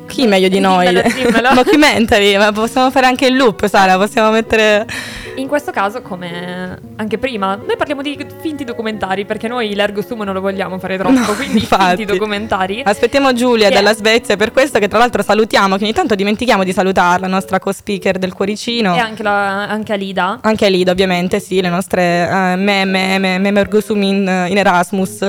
Chi 0.06 0.26
meglio 0.26 0.48
di 0.48 0.60
noi? 0.60 0.86
Dimmelo, 0.86 1.08
dimmelo. 1.14 1.52
mockumentary, 1.54 2.36
ma 2.36 2.52
possiamo 2.52 2.90
fare 2.90 3.06
anche 3.06 3.26
il 3.26 3.36
loop, 3.36 3.66
Sara, 3.66 3.96
possiamo 3.96 4.30
mettere... 4.30 4.86
In 5.36 5.48
questo 5.48 5.70
caso, 5.70 6.00
come 6.00 6.78
anche 6.96 7.18
prima, 7.18 7.56
noi 7.56 7.76
parliamo 7.76 8.00
di 8.00 8.16
finti 8.40 8.64
documentari 8.64 9.26
perché 9.26 9.48
noi 9.48 9.74
l'ergo 9.74 10.00
sumo 10.00 10.24
non 10.24 10.32
lo 10.32 10.40
vogliamo 10.40 10.78
fare 10.78 10.96
troppo, 10.96 11.12
No, 11.12 11.34
quindi 11.34 11.58
infatti. 11.58 11.96
finti 11.96 12.04
documentari. 12.06 12.80
Aspettiamo 12.82 13.34
Giulia 13.34 13.68
Che- 13.68 13.74
dalla 13.74 13.92
Svezia 13.92 14.36
per 14.36 14.52
questo 14.52 14.78
che 14.78 14.88
tra 14.88 14.96
l'altro 14.98 15.22
salutiamo, 15.22 15.76
che 15.76 15.84
ogni 15.84 15.92
tanto 15.92 16.14
dimentichiamo 16.14 16.64
di 16.64 16.72
salutare 16.72 17.20
la 17.20 17.26
nostra 17.26 17.58
co-speaker 17.58 18.16
del 18.16 18.32
cuoricino. 18.32 18.94
E 18.94 18.98
anche, 18.98 19.22
la, 19.22 19.66
anche 19.68 19.92
Alida. 19.92 20.38
Anche 20.40 20.70
Lido 20.70 20.92
ovviamente, 20.92 21.38
sì, 21.38 21.60
le 21.60 21.68
nostre 21.68 22.02
eh, 22.26 22.56
meme, 22.56 23.18
meme, 23.18 23.38
meme 23.38 23.60
Ergosum 23.60 24.02
in, 24.02 24.46
in 24.48 24.56
Erasmus. 24.56 25.28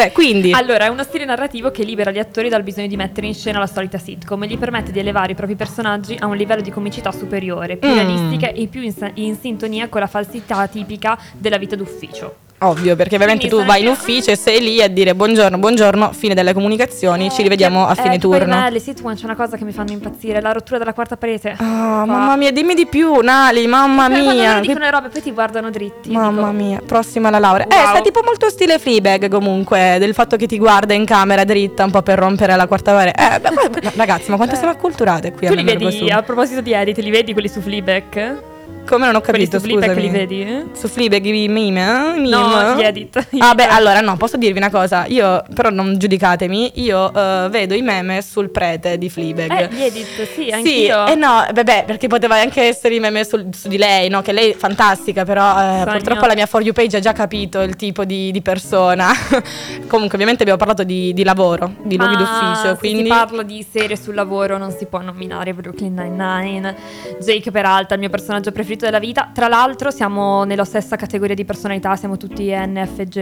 Beh, 0.00 0.12
quindi... 0.12 0.52
Allora, 0.52 0.86
è 0.86 0.88
uno 0.88 1.02
stile 1.02 1.26
narrativo 1.26 1.70
che 1.70 1.84
libera 1.84 2.10
gli 2.10 2.18
attori 2.18 2.48
dal 2.48 2.62
bisogno 2.62 2.86
di 2.86 2.96
mettere 2.96 3.26
in 3.26 3.34
scena 3.34 3.58
la 3.58 3.66
solita 3.66 3.98
sitcom 3.98 4.44
e 4.44 4.46
gli 4.46 4.56
permette 4.56 4.92
di 4.92 4.98
elevare 4.98 5.32
i 5.32 5.34
propri 5.34 5.56
personaggi 5.56 6.16
a 6.18 6.24
un 6.24 6.36
livello 6.36 6.62
di 6.62 6.70
comicità 6.70 7.12
superiore, 7.12 7.76
più 7.76 7.90
Mm. 7.90 7.94
realistiche 7.94 8.54
e 8.54 8.66
più 8.66 8.80
in, 8.80 8.94
in 9.14 9.36
sintonia 9.36 9.88
con 9.90 10.00
la 10.00 10.06
falsità 10.06 10.66
tipica 10.68 11.18
della 11.36 11.58
vita 11.58 11.76
d'ufficio. 11.76 12.48
Ovvio, 12.62 12.94
perché 12.94 13.14
ovviamente 13.14 13.48
Quindi 13.48 13.64
tu 13.64 13.70
vai 13.72 13.80
in 13.80 13.88
ufficio 13.88 14.30
e 14.32 14.36
sei 14.36 14.60
lì 14.60 14.82
a 14.82 14.88
dire 14.88 15.14
buongiorno, 15.14 15.56
buongiorno, 15.56 16.12
fine 16.12 16.34
delle 16.34 16.52
comunicazioni, 16.52 17.30
ci 17.30 17.40
rivediamo 17.40 17.86
a 17.86 17.92
Eh, 17.92 17.94
fine 17.94 18.18
che 18.18 18.28
poi 18.28 18.38
turno. 18.38 18.54
a 18.54 18.60
me 18.64 18.70
le 18.70 18.78
sitcom 18.80 19.14
c'è 19.14 19.24
una 19.24 19.34
cosa 19.34 19.56
che 19.56 19.64
mi 19.64 19.72
fanno 19.72 19.92
impazzire, 19.92 20.42
la 20.42 20.52
rottura 20.52 20.76
della 20.76 20.92
quarta 20.92 21.16
parete. 21.16 21.54
Ah, 21.56 22.04
mamma 22.04 22.36
mia, 22.36 22.52
dimmi 22.52 22.74
di 22.74 22.84
più, 22.84 23.14
Nali, 23.22 23.66
mamma 23.66 24.08
quando 24.08 24.32
mia. 24.34 24.48
loro 24.48 24.60
Che- 24.60 24.66
dicono 24.66 24.84
le 24.84 24.90
robe 24.90 25.08
poi 25.08 25.22
ti 25.22 25.32
guardano 25.32 25.70
dritti. 25.70 26.10
Mamma 26.10 26.50
dico, 26.50 26.62
mia, 26.64 26.82
prossima 26.84 27.28
alla 27.28 27.38
laurea. 27.38 27.66
Eh, 27.66 27.74
Wow. 27.76 27.86
sta 27.86 28.00
tipo 28.02 28.20
molto 28.22 28.50
stile 28.50 28.78
Fleabag 28.78 29.30
comunque, 29.30 29.96
del 29.98 30.12
fatto 30.12 30.36
che 30.36 30.44
ti 30.46 30.58
guarda 30.58 30.92
in 30.92 31.06
camera 31.06 31.44
dritta 31.44 31.84
un 31.84 31.90
po' 31.90 32.02
per 32.02 32.18
rompere 32.18 32.54
la 32.56 32.66
quarta 32.66 32.92
parete. 32.92 33.22
Eh, 33.36 33.40
beh, 33.40 33.90
ragazzi, 33.96 34.28
ma 34.30 34.36
quanto 34.36 34.54
siamo 34.54 34.72
acculturate 34.72 35.32
qui 35.32 35.46
Tu 35.46 35.52
a 35.54 35.56
li 35.56 35.64
vedi, 35.64 35.90
Su? 35.92 36.04
a 36.10 36.20
proposito 36.20 36.60
di 36.60 36.72
edit, 36.74 36.98
li 36.98 37.10
vedi 37.10 37.32
quelli 37.32 37.48
su 37.48 37.62
Fleabag? 37.62 38.48
Come 38.86 39.06
non 39.06 39.14
ho 39.14 39.20
Quelli 39.20 39.44
capito, 39.46 39.58
su 39.60 39.66
Fleabag 39.66 39.96
li 39.98 40.08
vedi? 40.08 40.64
Su 40.72 40.88
Fleabag 40.88 41.24
i 41.24 41.46
meme? 41.48 41.80
eh? 41.80 42.18
Meme? 42.18 42.28
No, 42.28 42.74
gli 42.76 42.82
edit. 42.82 43.24
Ah 43.38 43.54
beh, 43.54 43.66
allora 43.66 44.00
no, 44.00 44.16
posso 44.16 44.36
dirvi 44.36 44.58
una 44.58 44.70
cosa, 44.70 45.06
io 45.06 45.44
però 45.54 45.70
non 45.70 45.96
giudicatemi, 45.96 46.72
io 46.82 47.12
eh, 47.14 47.46
vedo 47.50 47.74
i 47.74 47.82
meme 47.82 48.20
sul 48.20 48.50
prete 48.50 48.98
di 48.98 49.08
Fleabag. 49.08 49.52
Eh, 49.52 49.68
gli 49.74 49.82
edit, 49.82 50.06
sì, 50.34 50.44
Sì, 50.46 50.50
anch'io. 50.50 51.06
eh 51.06 51.14
no, 51.14 51.46
vabbè, 51.52 51.84
perché 51.86 52.08
poteva 52.08 52.40
anche 52.40 52.62
essere 52.62 52.96
i 52.96 52.98
meme 52.98 53.22
sul- 53.24 53.46
su 53.54 53.68
di 53.68 53.76
lei, 53.78 54.08
no? 54.08 54.22
Che 54.22 54.32
lei 54.32 54.50
è 54.50 54.54
fantastica, 54.56 55.24
però 55.24 55.82
eh, 55.82 55.84
purtroppo 55.84 56.26
la 56.26 56.34
mia 56.34 56.46
For 56.46 56.60
You 56.62 56.72
page 56.72 56.96
ha 56.96 57.00
già 57.00 57.12
capito 57.12 57.60
il 57.60 57.76
tipo 57.76 58.04
di, 58.04 58.32
di 58.32 58.42
persona. 58.42 59.06
Comunque, 59.86 60.14
ovviamente 60.14 60.42
abbiamo 60.42 60.58
parlato 60.58 60.82
di, 60.82 61.12
di 61.12 61.22
lavoro, 61.22 61.74
di 61.84 61.96
luoghi 61.96 62.14
Ma 62.14 62.18
d'ufficio, 62.18 62.76
quindi... 62.76 63.02
si 63.04 63.08
parla 63.08 63.42
di 63.44 63.64
serie 63.70 63.96
sul 63.96 64.14
lavoro 64.16 64.58
non 64.58 64.72
si 64.72 64.86
può 64.86 65.00
nominare 65.00 65.54
Brooklyn 65.54 65.94
Nine-Nine, 65.94 66.74
Jake 67.20 67.52
Peralta, 67.52 67.94
il 67.94 68.00
mio 68.00 68.08
personaggio 68.10 68.50
preferito 68.50 68.69
della 68.76 68.98
vita. 68.98 69.30
Tra 69.32 69.48
l'altro 69.48 69.90
siamo 69.90 70.44
nella 70.44 70.64
stessa 70.64 70.96
categoria 70.96 71.34
di 71.34 71.44
personalità, 71.44 71.96
siamo 71.96 72.16
tutti 72.16 72.52
NFJ. 72.54 73.16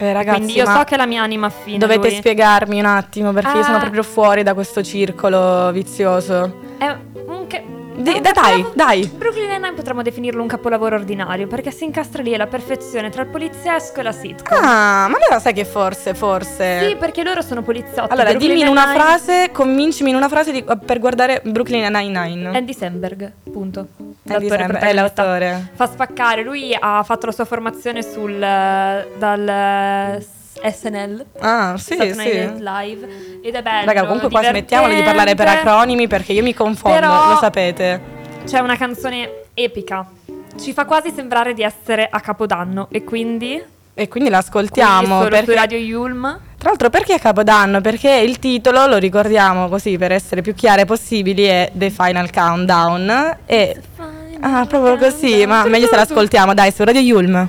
Eh, 0.00 0.12
ragazzi, 0.12 0.36
Quindi 0.36 0.56
io 0.56 0.66
so 0.66 0.84
che 0.84 0.96
la 0.96 1.06
mia 1.06 1.22
anima 1.22 1.46
affine 1.48 1.78
Dovete 1.78 2.08
lui. 2.08 2.16
spiegarmi 2.18 2.78
un 2.78 2.86
attimo, 2.86 3.32
perché 3.32 3.56
io 3.56 3.62
sono 3.64 3.78
Ah. 3.78 3.80
proprio 3.80 4.02
fuori 4.04 4.44
da 4.44 4.54
questo 4.54 4.80
circolo 4.82 5.72
vizioso. 5.72 6.54
È 6.78 6.96
un 7.26 7.46
che- 7.48 7.64
Di- 8.02 8.10
un 8.12 8.20
dai, 8.32 8.64
dai. 8.74 9.06
Brooklyn 9.06 9.48
Nine-Nine 9.48 9.74
potremmo 9.74 10.02
definirlo 10.02 10.40
un 10.40 10.46
capolavoro 10.46 10.94
ordinario 10.94 11.46
perché 11.48 11.70
si 11.72 11.84
incastra 11.84 12.22
lì 12.22 12.32
alla 12.32 12.46
perfezione 12.46 13.10
tra 13.10 13.22
il 13.22 13.28
poliziesco 13.28 13.98
e 13.98 14.02
la 14.02 14.12
sitcom. 14.12 14.56
Ah, 14.56 15.08
ma 15.08 15.16
allora 15.16 15.40
sai 15.40 15.52
che 15.52 15.64
forse, 15.64 16.14
forse... 16.14 16.86
Sì, 16.88 16.96
perché 16.96 17.24
loro 17.24 17.42
sono 17.42 17.62
poliziotti. 17.62 18.12
Allora, 18.12 18.30
Brooklyn 18.30 18.50
dimmi 18.54 18.60
in 18.60 18.68
una 18.68 18.92
frase, 18.92 19.50
convincimi 19.52 20.10
in 20.10 20.16
una 20.16 20.28
frase 20.28 20.52
di- 20.52 20.64
per 20.84 21.00
guardare 21.00 21.42
Brooklyn 21.44 21.90
Nine-Nine. 21.92 22.56
Andy 22.56 22.72
Samberg, 22.72 23.32
punto. 23.50 23.88
Andy 23.98 24.14
L'attore 24.48 24.62
Samberg, 24.62 24.82
è 24.82 24.92
l'autore. 24.92 25.70
Fa 25.74 25.86
spaccare, 25.86 26.42
lui 26.44 26.76
ha 26.78 27.02
fatto 27.02 27.26
la 27.26 27.32
sua 27.32 27.44
formazione 27.46 28.02
sul 28.02 28.38
dal 28.38 29.48
eh, 29.48 30.26
SNL. 30.62 31.24
Ah, 31.40 31.74
sì, 31.78 31.94
sì. 31.94 32.52
Live 32.58 33.08
ed 33.42 33.54
è 33.54 33.62
bello. 33.62 33.86
Raga, 33.86 34.04
comunque 34.04 34.28
qua 34.28 34.42
smettiamola 34.42 34.94
di 34.94 35.02
parlare 35.02 35.34
per 35.34 35.48
acronimi 35.48 36.06
perché 36.06 36.32
io 36.32 36.42
mi 36.42 36.54
confondo, 36.54 36.98
Però- 36.98 37.28
lo 37.30 37.36
sapete. 37.36 38.00
C'è 38.46 38.60
una 38.60 38.76
canzone 38.76 39.44
epica. 39.54 40.06
Ci 40.58 40.72
fa 40.72 40.84
quasi 40.86 41.12
sembrare 41.14 41.54
di 41.54 41.62
essere 41.62 42.08
a 42.10 42.20
Capodanno 42.20 42.88
e 42.90 43.04
quindi 43.04 43.62
E 43.94 44.08
quindi 44.08 44.30
l'ascoltiamo. 44.30 45.18
quindi 45.18 45.28
perché- 45.30 45.52
su 45.52 45.56
Radio 45.58 45.78
Yulm. 45.78 46.40
Tra 46.58 46.70
l'altro 46.70 46.90
perché 46.90 47.14
a 47.14 47.18
Capodanno? 47.20 47.80
Perché 47.80 48.10
il 48.10 48.38
titolo, 48.40 48.86
lo 48.86 48.96
ricordiamo 48.96 49.68
così 49.68 49.96
per 49.96 50.10
essere 50.10 50.42
più 50.42 50.54
chiare 50.54 50.84
possibili, 50.86 51.44
è 51.44 51.70
The 51.72 51.90
Final 51.90 52.30
Countdown. 52.32 53.36
E... 53.46 53.80
Ah, 54.40 54.66
proprio 54.66 54.96
così, 54.96 55.46
ma 55.46 55.64
meglio 55.66 55.86
se 55.88 55.96
l'ascoltiamo, 55.96 56.54
dai, 56.54 56.72
su 56.72 56.82
Radio 56.84 57.00
Yulm. 57.00 57.48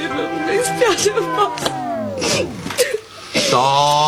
Posso 0.00 0.06
dirlo, 0.06 0.28
mi 0.28 0.56
dispiace, 0.56 1.12
non 1.12 1.34
posso. 1.34 2.48
Stop! 3.34 3.99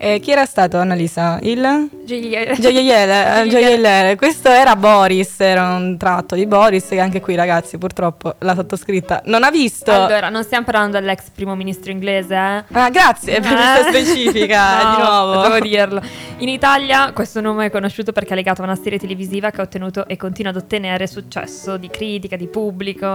Eh, 0.00 0.20
chi 0.20 0.30
era 0.30 0.44
stato, 0.44 0.78
Annalisa? 0.78 1.40
Il? 1.42 1.88
Gioielliere. 2.04 2.54
Gioielliere, 2.56 3.42
eh, 3.42 3.48
gioielliere. 3.48 4.14
Questo 4.16 4.48
era 4.48 4.76
Boris, 4.76 5.40
era 5.40 5.74
un 5.74 5.96
tratto 5.98 6.36
di 6.36 6.46
Boris 6.46 6.86
che 6.86 7.00
anche 7.00 7.20
qui 7.20 7.34
ragazzi 7.34 7.78
purtroppo 7.78 8.36
la 8.38 8.54
sottoscritta 8.54 9.22
non 9.24 9.42
ha 9.42 9.50
visto. 9.50 9.90
Allora, 9.90 10.28
non 10.28 10.44
stiamo 10.44 10.64
parlando 10.64 11.00
dell'ex 11.00 11.30
primo 11.34 11.56
ministro 11.56 11.90
inglese, 11.90 12.34
eh? 12.34 12.64
Ah, 12.72 12.90
grazie 12.90 13.40
per 13.40 13.50
questa 13.52 13.88
Eh? 13.88 13.92
specifica 13.92 14.82
No, 14.86 14.90
di 14.96 15.02
nuovo. 15.02 15.40
Devo 15.42 15.58
dirlo. 15.58 16.00
In 16.38 16.48
Italia 16.48 17.10
questo 17.12 17.40
nome 17.40 17.66
è 17.66 17.70
conosciuto 17.70 18.12
perché 18.12 18.34
è 18.34 18.36
legato 18.36 18.60
a 18.62 18.64
una 18.66 18.76
serie 18.76 19.00
televisiva 19.00 19.50
che 19.50 19.60
ha 19.60 19.64
ottenuto 19.64 20.06
e 20.06 20.16
continua 20.16 20.52
ad 20.52 20.56
ottenere 20.58 21.08
successo 21.08 21.76
di 21.76 21.88
critica, 21.88 22.36
di 22.36 22.46
pubblico. 22.46 23.06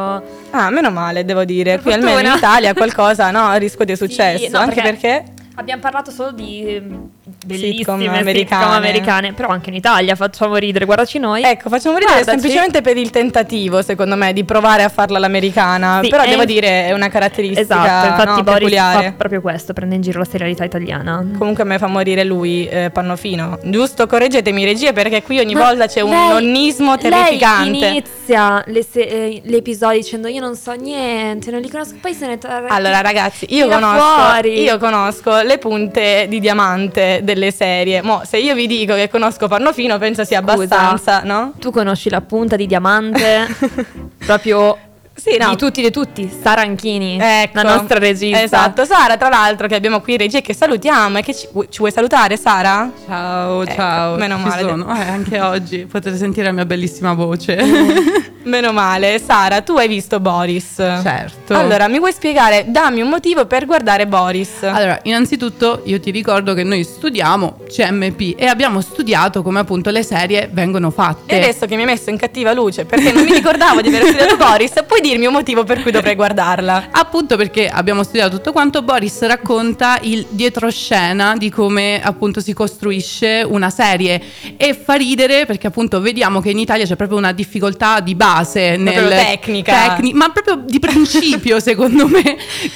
Ah, 0.51 0.69
meno 0.69 0.91
male, 0.91 1.23
devo 1.23 1.45
dire. 1.45 1.75
Per 1.75 1.83
Qui 1.83 1.93
almeno 1.93 2.19
in 2.19 2.25
fortuna. 2.25 2.35
Italia 2.37 2.73
qualcosa, 2.73 3.31
no, 3.31 3.55
riscuote 3.55 3.95
successo. 3.95 4.43
Sì, 4.43 4.49
no, 4.49 4.57
anche 4.59 4.81
perché 4.81 4.91
perché 5.23 5.41
Abbiamo 5.55 5.81
parlato 5.81 6.09
solo 6.09 6.31
di 6.31 6.65
ehm, 6.65 7.09
bellissime 7.23 7.73
Sitcom 7.77 7.99
sitcom 7.99 8.17
americane. 8.19 8.75
americane. 8.75 9.33
però 9.33 9.47
anche 9.49 9.69
in 9.69 9.75
Italia 9.75 10.15
facciamo 10.15 10.55
ridere, 10.57 10.83
guardaci 10.86 11.19
noi. 11.19 11.41
Ecco, 11.43 11.69
facciamo 11.69 11.97
ridere 11.97 12.17
Guardaci. 12.21 12.39
semplicemente 12.39 12.81
per 12.81 12.97
il 12.97 13.09
tentativo, 13.09 13.81
secondo 13.81 14.15
me, 14.15 14.33
di 14.33 14.43
provare 14.43 14.83
a 14.83 14.89
farla 14.89 15.17
all'americana. 15.17 15.99
Sì, 16.03 16.09
Però 16.09 16.23
e- 16.23 16.27
devo 16.29 16.43
dire, 16.45 16.86
è 16.88 16.91
una 16.91 17.07
caratteristica 17.09 17.62
Esatto, 17.62 18.07
infatti 18.07 18.27
no, 18.29 18.43
Boris 18.43 18.57
peculiare. 18.59 19.05
fa 19.05 19.13
proprio 19.13 19.41
questo, 19.41 19.71
prende 19.73 19.95
in 19.95 20.01
giro 20.01 20.19
la 20.19 20.25
serialità 20.25 20.63
italiana. 20.65 21.25
Comunque 21.38 21.63
a 21.63 21.65
me 21.65 21.77
fa 21.77 21.88
morire 21.88 22.23
lui, 22.25 22.67
eh, 22.67 22.89
Pannofino. 22.91 23.59
Giusto, 23.63 24.05
correggetemi 24.07 24.65
regie 24.65 24.91
perché 24.93 25.23
qui 25.23 25.39
ogni 25.39 25.53
Ma 25.53 25.63
volta 25.65 25.88
c'è 25.88 26.01
un 26.01 26.09
lei- 26.09 26.27
nonnismo 26.29 26.97
terrificante. 26.97 27.79
Lei 27.79 27.89
inizia 27.97 28.63
le 28.67 28.83
se- 28.83 28.99
eh, 29.01 29.41
l'episodio 29.45 29.99
dicendo 29.99 30.27
io 30.27 30.41
non 30.41 30.55
so 30.55 30.73
niente, 30.73 31.51
non 31.51 31.62
li 31.62 31.69
conosco, 31.69 31.95
poi 32.01 32.13
se 32.13 32.27
ne 32.27 32.38
tra- 32.38 32.65
Allora 32.67 32.99
ragazzi, 33.01 33.45
io 33.49 33.65
tira 33.65 33.79
conosco, 33.79 34.03
fuori. 34.21 34.62
io 34.62 34.77
conosco 34.77 35.41
le 35.41 35.57
punte 35.57 36.25
di 36.27 36.39
diamante 36.39 37.12
delle 37.21 37.52
serie. 37.52 38.02
Mo, 38.02 38.21
se 38.26 38.38
io 38.38 38.56
vi 38.56 38.67
dico 38.67 38.95
che 38.95 39.10
conosco 39.10 39.47
Pannofino, 39.47 39.97
penso 39.97 40.23
sia 40.23 40.39
Scusa. 40.41 40.54
abbastanza, 40.54 41.21
no? 41.23 41.54
Tu 41.60 41.71
conosci 41.71 42.10
la 42.10 42.21
punta 42.21 42.56
di 42.56 42.65
diamante 42.65 43.47
proprio 44.26 44.78
Sì, 45.15 45.38
no. 45.38 45.49
di 45.49 45.58
tutti 45.58 45.82
di 45.82 45.91
tutti, 45.91 46.30
Sara 46.41 46.62
Anchini, 46.62 47.17
Ecco. 47.21 47.62
la 47.62 47.76
nostra 47.76 47.99
regista. 47.99 48.41
Esatto, 48.41 48.84
Sara, 48.84 49.15
tra 49.15 49.30
l'altro 49.30 49.67
che 49.67 49.76
abbiamo 49.76 50.02
qui 50.02 50.13
in 50.13 50.17
regia 50.19 50.39
e 50.39 50.41
che 50.41 50.54
salutiamo 50.56 51.19
e 51.19 51.21
che 51.21 51.36
ci, 51.36 51.47
ci 51.69 51.78
vuoi 51.78 51.91
salutare 51.91 52.36
Sara? 52.36 52.89
Ciao, 53.08 53.62
Ecco, 53.62 53.73
ciao. 53.73 54.15
meno 54.17 54.38
ci 54.38 54.43
male. 54.43 54.62
sono. 54.62 54.95
Eh, 54.95 55.02
anche 55.08 55.39
oggi 55.39 55.86
potete 55.86 56.17
sentire 56.17 56.47
la 56.47 56.52
mia 56.52 56.65
bellissima 56.65 57.13
voce. 57.13 57.58
Meno 58.43 58.73
male. 58.73 59.19
Sara, 59.19 59.62
tu 59.62 59.78
hai 59.78 59.88
visto 59.88 60.19
Boris? 60.19 60.73
certo. 60.76 61.54
Allora, 61.54 61.88
mi 61.88 61.97
vuoi 61.99 62.12
spiegare? 62.12 62.65
Dammi 62.67 62.99
un 62.99 63.08
motivo 63.08 63.45
per 63.45 63.65
guardare 63.65 64.06
Boris. 64.06 64.63
Allora, 64.63 64.99
innanzitutto 65.04 65.82
io 65.86 65.97
ti 66.02 66.12
ricordo 66.12 66.54
che 66.54 66.63
noi 66.63 66.84
studiamo 66.84 67.60
CMP 67.69 68.34
e 68.38 68.47
abbiamo 68.47 68.82
studiato 68.82 69.41
come 69.43 69.60
appunto 69.60 69.91
le 69.91 70.04
serie 70.04 70.49
vengono 70.52 70.91
fatte. 70.91 71.34
E 71.34 71.38
adesso 71.38 71.65
che 71.67 71.76
mi 71.76 71.84
hai 71.84 71.88
messo 71.88 72.10
in 72.10 72.17
cattiva 72.17 72.52
luce 72.52 72.84
perché 72.84 73.13
non 73.13 73.23
mi 73.23 73.32
ricordavo 73.34 73.80
di 73.80 73.88
aver 73.88 74.04
studiato 74.08 74.36
Boris, 74.43 74.73
puoi 74.86 74.99
dirmi 75.03 75.25
un 75.27 75.33
motivo 75.33 75.63
per 75.63 75.81
cui 75.81 75.91
dovrei 75.91 76.15
guardarla? 76.15 76.87
Appunto 76.91 77.35
perché 77.37 77.67
abbiamo 77.67 78.03
studiato 78.03 78.37
tutto 78.37 78.51
quanto, 78.51 78.81
Boris 78.81 79.21
racconta 79.21 79.99
il 80.01 80.25
dietro-scena 80.29 81.35
di 81.37 81.49
come 81.49 82.01
appunto 82.01 82.39
si 82.39 82.53
costruisce 82.53 83.45
una 83.47 83.69
serie 83.69 84.21
e 84.57 84.73
fa 84.73 84.93
ridere 84.95 85.45
perché 85.45 85.67
appunto 85.67 85.99
vediamo 86.01 86.39
che 86.39 86.49
in 86.49 86.57
Italia 86.59 86.85
c'è 86.85 86.95
proprio 86.95 87.17
una 87.17 87.31
difficoltà 87.33 87.99
di 87.99 88.15
base 88.15 88.77
Proprio 88.81 89.07
nel 89.07 89.25
tecnica. 89.25 89.89
tecni- 89.89 90.13
ma 90.13 90.29
proprio 90.29 90.63
di 90.65 90.79
principio 90.79 91.59
secondo 91.61 92.07
me 92.07 92.21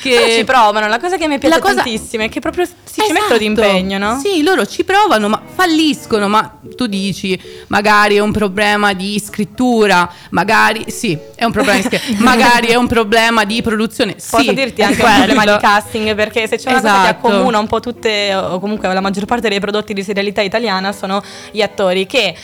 che 0.02 0.10
Però 0.12 0.36
ci 0.38 0.44
provano, 0.44 0.88
la 0.88 1.00
cosa 1.00 1.18
che 1.18 1.28
mi 1.28 1.40
piace 1.40 1.60
cosa- 1.60 1.76
tantissimo 1.76 2.24
è 2.24 2.30
che 2.30 2.40
proprio 2.40 2.66
si 2.66 2.74
ci 2.98 3.02
Esatto. 3.04 3.14
mettono 3.22 3.38
d'impegno, 3.38 3.98
no? 4.00 4.20
Sì, 4.20 4.42
loro 4.42 4.66
ci 4.66 4.84
provano, 4.84 5.30
ma 5.30 5.40
falliscono. 5.54 6.28
Ma 6.28 6.60
tu 6.76 6.88
dici, 6.88 7.40
magari 7.68 8.16
è 8.16 8.20
un 8.20 8.32
problema 8.32 8.94
di 8.94 9.22
scrittura, 9.24 10.12
magari 10.32 10.86
sì, 10.88 11.16
è 11.36 11.44
un 11.46 11.52
problema 11.52 11.78
di 11.80 11.84
scrittura, 11.86 12.17
magari 12.24 12.68
è 12.68 12.76
un 12.76 12.88
problema 12.88 13.44
di 13.46 13.62
produzione. 13.62 14.14
Posso 14.14 14.40
sì, 14.44 14.54
dirti 14.54 14.82
anche 14.82 15.02
un 15.02 15.08
quello. 15.08 15.26
problema 15.26 15.54
di 15.54 15.62
casting 15.62 16.16
perché 16.16 16.48
se 16.48 16.58
c'è 16.58 16.70
una 16.72 16.82
cosa 16.82 16.94
che 16.94 17.00
Esatto. 17.10 17.28
accomuna 17.28 17.60
un 17.60 17.68
po' 17.68 17.80
tutte 17.80 18.34
o 18.36 18.60
comunque 18.60 18.92
la 18.94 19.02
maggior 19.02 19.26
parte 19.26 19.50
dei 19.50 19.60
prodotti 19.60 19.94
di 19.94 20.04
serialità 20.04 20.42
italiana 20.42 20.92
sono 20.92 21.22
gli 21.52 21.62
attori 21.62 22.06
che 22.06 22.36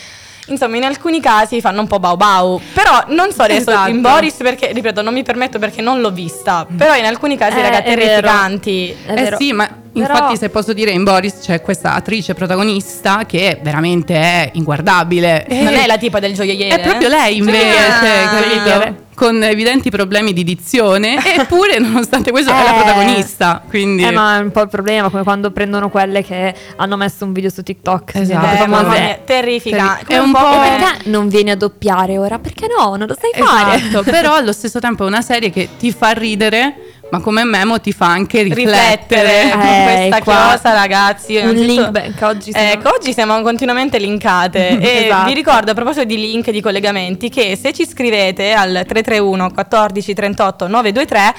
Insomma, 0.47 0.75
in 0.75 0.83
alcuni 0.83 1.21
casi 1.21 1.61
fanno 1.61 1.79
un 1.79 1.87
po' 1.87 1.99
bau 1.99 2.17
bau. 2.17 2.59
Però 2.73 3.05
non 3.15 3.31
so 3.31 3.43
adesso 3.43 3.69
Esatto. 3.71 3.89
in 3.89 4.01
Boris 4.01 4.33
perché, 4.33 4.73
ripeto, 4.73 5.01
non 5.01 5.13
mi 5.13 5.23
permetto 5.23 5.57
perché 5.57 5.81
non 5.81 6.01
l'ho 6.01 6.11
vista. 6.11 6.67
Però 6.77 6.93
in 6.97 7.05
alcuni 7.05 7.37
casi, 7.37 7.59
Eh, 7.59 7.61
raga, 7.61 7.81
è 7.83 7.95
vero. 7.95 8.27
Eh 8.27 8.95
vero. 9.13 9.37
sì, 9.37 9.53
ma 9.53 9.65
Però- 9.67 10.13
infatti 10.13 10.35
se 10.35 10.49
posso 10.49 10.73
dire 10.73 10.91
in 10.91 11.05
Boris 11.05 11.35
c'è 11.39 11.61
questa 11.61 11.93
attrice 11.93 12.33
protagonista 12.33 13.23
che 13.25 13.57
veramente 13.61 14.15
è 14.15 14.49
inguardabile. 14.55 15.45
Non 15.49 15.75
è 15.75 15.85
la 15.87 15.97
tipa 15.97 16.19
del 16.19 16.33
gioielliere. 16.33 16.75
È 16.75 16.85
proprio 16.85 17.07
lei 17.07 17.37
invece, 17.37 17.77
Ah. 17.77 18.27
capito? 18.37 18.95
Con 19.15 19.43
evidenti 19.43 19.89
problemi 19.91 20.33
di 20.33 20.43
dizione, 20.43 21.17
eppure 21.37 21.77
nonostante 21.79 22.31
questo 22.31 22.51
è 22.51 22.53
la 22.63 22.71
Eh. 22.71 22.83
protagonista. 22.83 23.61
Quindi 23.67 24.03
Eh, 24.03 24.11
ma 24.11 24.37
è 24.37 24.39
un 24.39 24.51
po' 24.51 24.61
il 24.61 24.69
problema, 24.69 25.09
come 25.09 25.23
quando 25.23 25.51
prendono 25.51 25.89
quelle 25.89 26.23
che 26.23 26.53
hanno 26.77 26.97
messo 26.97 27.23
un 27.25 27.31
video 27.33 27.49
su 27.49 27.61
TikTok. 27.63 28.15
Esatto. 28.15 28.63
Eh, 28.63 28.67
mamma 28.67 28.89
mia, 28.89 29.19
terrificante. 29.23 30.13
È 30.13 30.17
Come 30.17 30.19
un 30.19 30.31
po' 30.31 30.39
come- 30.39 30.77
perché 30.77 31.09
non 31.09 31.27
vieni 31.29 31.51
a 31.51 31.55
doppiare 31.55 32.17
ora? 32.17 32.39
Perché 32.39 32.67
no? 32.75 32.95
Non 32.95 33.07
lo 33.07 33.15
sai 33.19 33.31
fare. 33.43 33.75
Esatto, 33.77 34.03
però 34.03 34.33
allo 34.35 34.51
stesso 34.53 34.79
tempo 34.79 35.03
è 35.03 35.07
una 35.07 35.21
serie 35.21 35.49
che 35.51 35.69
ti 35.77 35.91
fa 35.91 36.11
ridere, 36.11 36.75
ma 37.13 37.19
come 37.19 37.43
memo 37.43 37.79
ti 37.79 37.91
fa 37.91 38.07
anche 38.07 38.41
riflettere. 38.41 39.43
riflettere 39.43 39.51
con 39.51 39.61
Eh, 39.83 39.83
questa 40.09 40.21
qua- 40.23 40.49
cosa, 40.57 40.73
ragazzi. 40.73 41.35
Un 41.35 41.53
link 41.53 41.89
back, 41.91 42.21
oggi 42.23 42.51
siamo- 42.51 42.71
Ecco, 42.71 42.89
oggi 42.89 43.13
siamo 43.13 43.39
continuamente 43.43 43.99
linkate. 43.99 44.79
e 44.81 45.03
Esatto. 45.05 45.27
vi 45.27 45.33
ricordo 45.35 45.69
a 45.71 45.73
proposito 45.75 46.05
di 46.05 46.17
link 46.17 46.49
di 46.49 46.59
collegamenti 46.59 47.29
che 47.29 47.55
se 47.55 47.71
ci 47.71 47.85
scrivete 47.87 48.53
al 48.53 48.69
331 48.87 49.51
14 49.51 50.13
38 50.15 50.67
923 50.67 51.35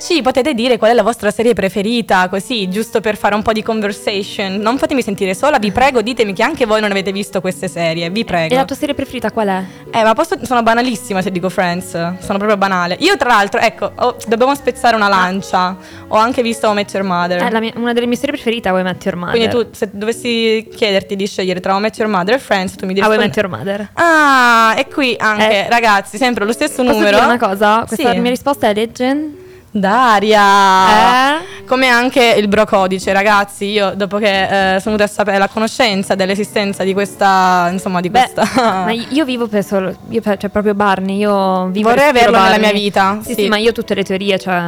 ci 0.00 0.22
potete 0.22 0.54
dire 0.54 0.78
qual 0.78 0.90
è 0.90 0.94
la 0.94 1.02
vostra 1.02 1.30
serie 1.30 1.52
preferita, 1.54 2.28
così 2.28 2.68
giusto 2.68 3.00
per 3.00 3.16
fare 3.16 3.34
un 3.34 3.42
po' 3.42 3.52
di 3.52 3.62
conversation. 3.62 4.56
Non 4.56 4.78
fatemi 4.78 5.02
sentire 5.02 5.34
sola, 5.34 5.58
vi 5.58 5.72
prego, 5.72 6.02
ditemi 6.02 6.32
che 6.32 6.42
anche 6.42 6.66
voi 6.66 6.80
non 6.80 6.90
avete 6.90 7.12
visto 7.12 7.40
queste 7.40 7.68
serie, 7.68 8.10
vi 8.10 8.24
prego. 8.24 8.52
E 8.54 8.56
la 8.56 8.64
tua 8.64 8.76
serie 8.76 8.94
preferita 8.94 9.30
qual 9.30 9.48
è? 9.48 9.64
Eh, 9.90 10.02
ma 10.02 10.14
posso, 10.14 10.36
sono 10.42 10.62
banalissima 10.62 11.22
se 11.22 11.30
dico 11.30 11.48
Friends. 11.48 11.90
Sono 11.90 12.38
proprio 12.38 12.56
banale. 12.56 12.96
Io, 13.00 13.16
tra 13.16 13.28
l'altro, 13.28 13.60
ecco, 13.60 13.90
ho- 13.94 14.16
dobbiamo 14.26 14.54
spezzare 14.54 14.96
una 14.96 15.08
lancia. 15.08 15.76
Ho 16.08 16.16
anche 16.16 16.42
visto 16.42 16.70
I 16.70 16.74
Met 16.74 16.92
Your 16.92 17.04
Mother. 17.04 17.42
È 17.42 17.50
la 17.50 17.60
mia- 17.60 17.72
una 17.76 17.92
delle 17.92 18.06
mie 18.06 18.16
serie 18.16 18.32
preferite 18.34 18.68
è 18.68 18.72
How 18.72 18.78
I 18.78 18.82
Met 18.82 19.04
Your 19.04 19.16
Mother. 19.16 19.34
Quindi 19.36 19.50
tu, 19.50 19.66
se 19.72 19.88
dovessi 19.92 20.68
chiederti 20.74 21.16
di 21.16 21.26
scegliere 21.26 21.60
tra 21.60 21.76
I 21.76 21.80
Met 21.80 21.96
Your 21.98 22.10
Mother 22.10 22.34
e 22.34 22.38
Friends, 22.38 22.74
tu 22.74 22.86
mi 22.86 22.94
diresti. 22.94 23.16
Met 23.16 23.36
Your 23.36 23.48
Mother. 23.48 23.88
Ah, 23.94 24.74
e 24.76 24.86
qui 24.88 25.14
anche, 25.18 25.66
Eh. 25.66 25.68
ragazzi, 25.68 26.16
sempre 26.18 26.44
lo 26.44 26.52
stesso 26.52 26.82
Posso 26.82 26.96
numero. 26.98 27.16
dire 27.16 27.24
una 27.24 27.38
cosa? 27.38 27.84
Questa 27.86 28.12
Sì. 28.12 28.18
mia 28.18 28.30
risposta 28.30 28.68
è 28.68 28.74
Legend. 28.74 29.44
Daria! 29.80 31.38
Eh? 31.40 31.54
Come 31.66 31.88
anche 31.88 32.34
il 32.38 32.46
bro 32.48 32.64
codice, 32.64 33.12
ragazzi. 33.12 33.64
Io, 33.66 33.92
dopo 33.96 34.18
che 34.18 34.74
eh, 34.76 34.80
sono 34.80 34.94
venuta 34.96 35.04
a 35.04 35.08
sapere 35.08 35.38
la 35.38 35.48
conoscenza 35.48 36.14
dell'esistenza 36.14 36.84
di 36.84 36.92
questa, 36.92 37.68
insomma, 37.72 38.00
di 38.00 38.08
Beh, 38.08 38.30
questa. 38.32 38.84
ma 38.86 38.92
io 38.92 39.24
vivo 39.24 39.48
per 39.48 39.64
solo. 39.64 39.94
Io 40.10 40.20
per- 40.20 40.38
cioè, 40.38 40.48
proprio 40.50 40.74
Barney. 40.74 41.16
Io 41.18 41.66
vivo 41.66 41.88
Vorrei 41.88 42.08
averlo 42.08 42.36
nella 42.36 42.50
Barney. 42.50 42.60
mia 42.60 42.72
vita, 42.72 43.18
Sì, 43.20 43.34
sì. 43.34 43.42
sì, 43.42 43.48
ma 43.48 43.56
io 43.56 43.72
tutte 43.72 43.94
le 43.94 44.04
teorie, 44.04 44.38
cioè. 44.38 44.62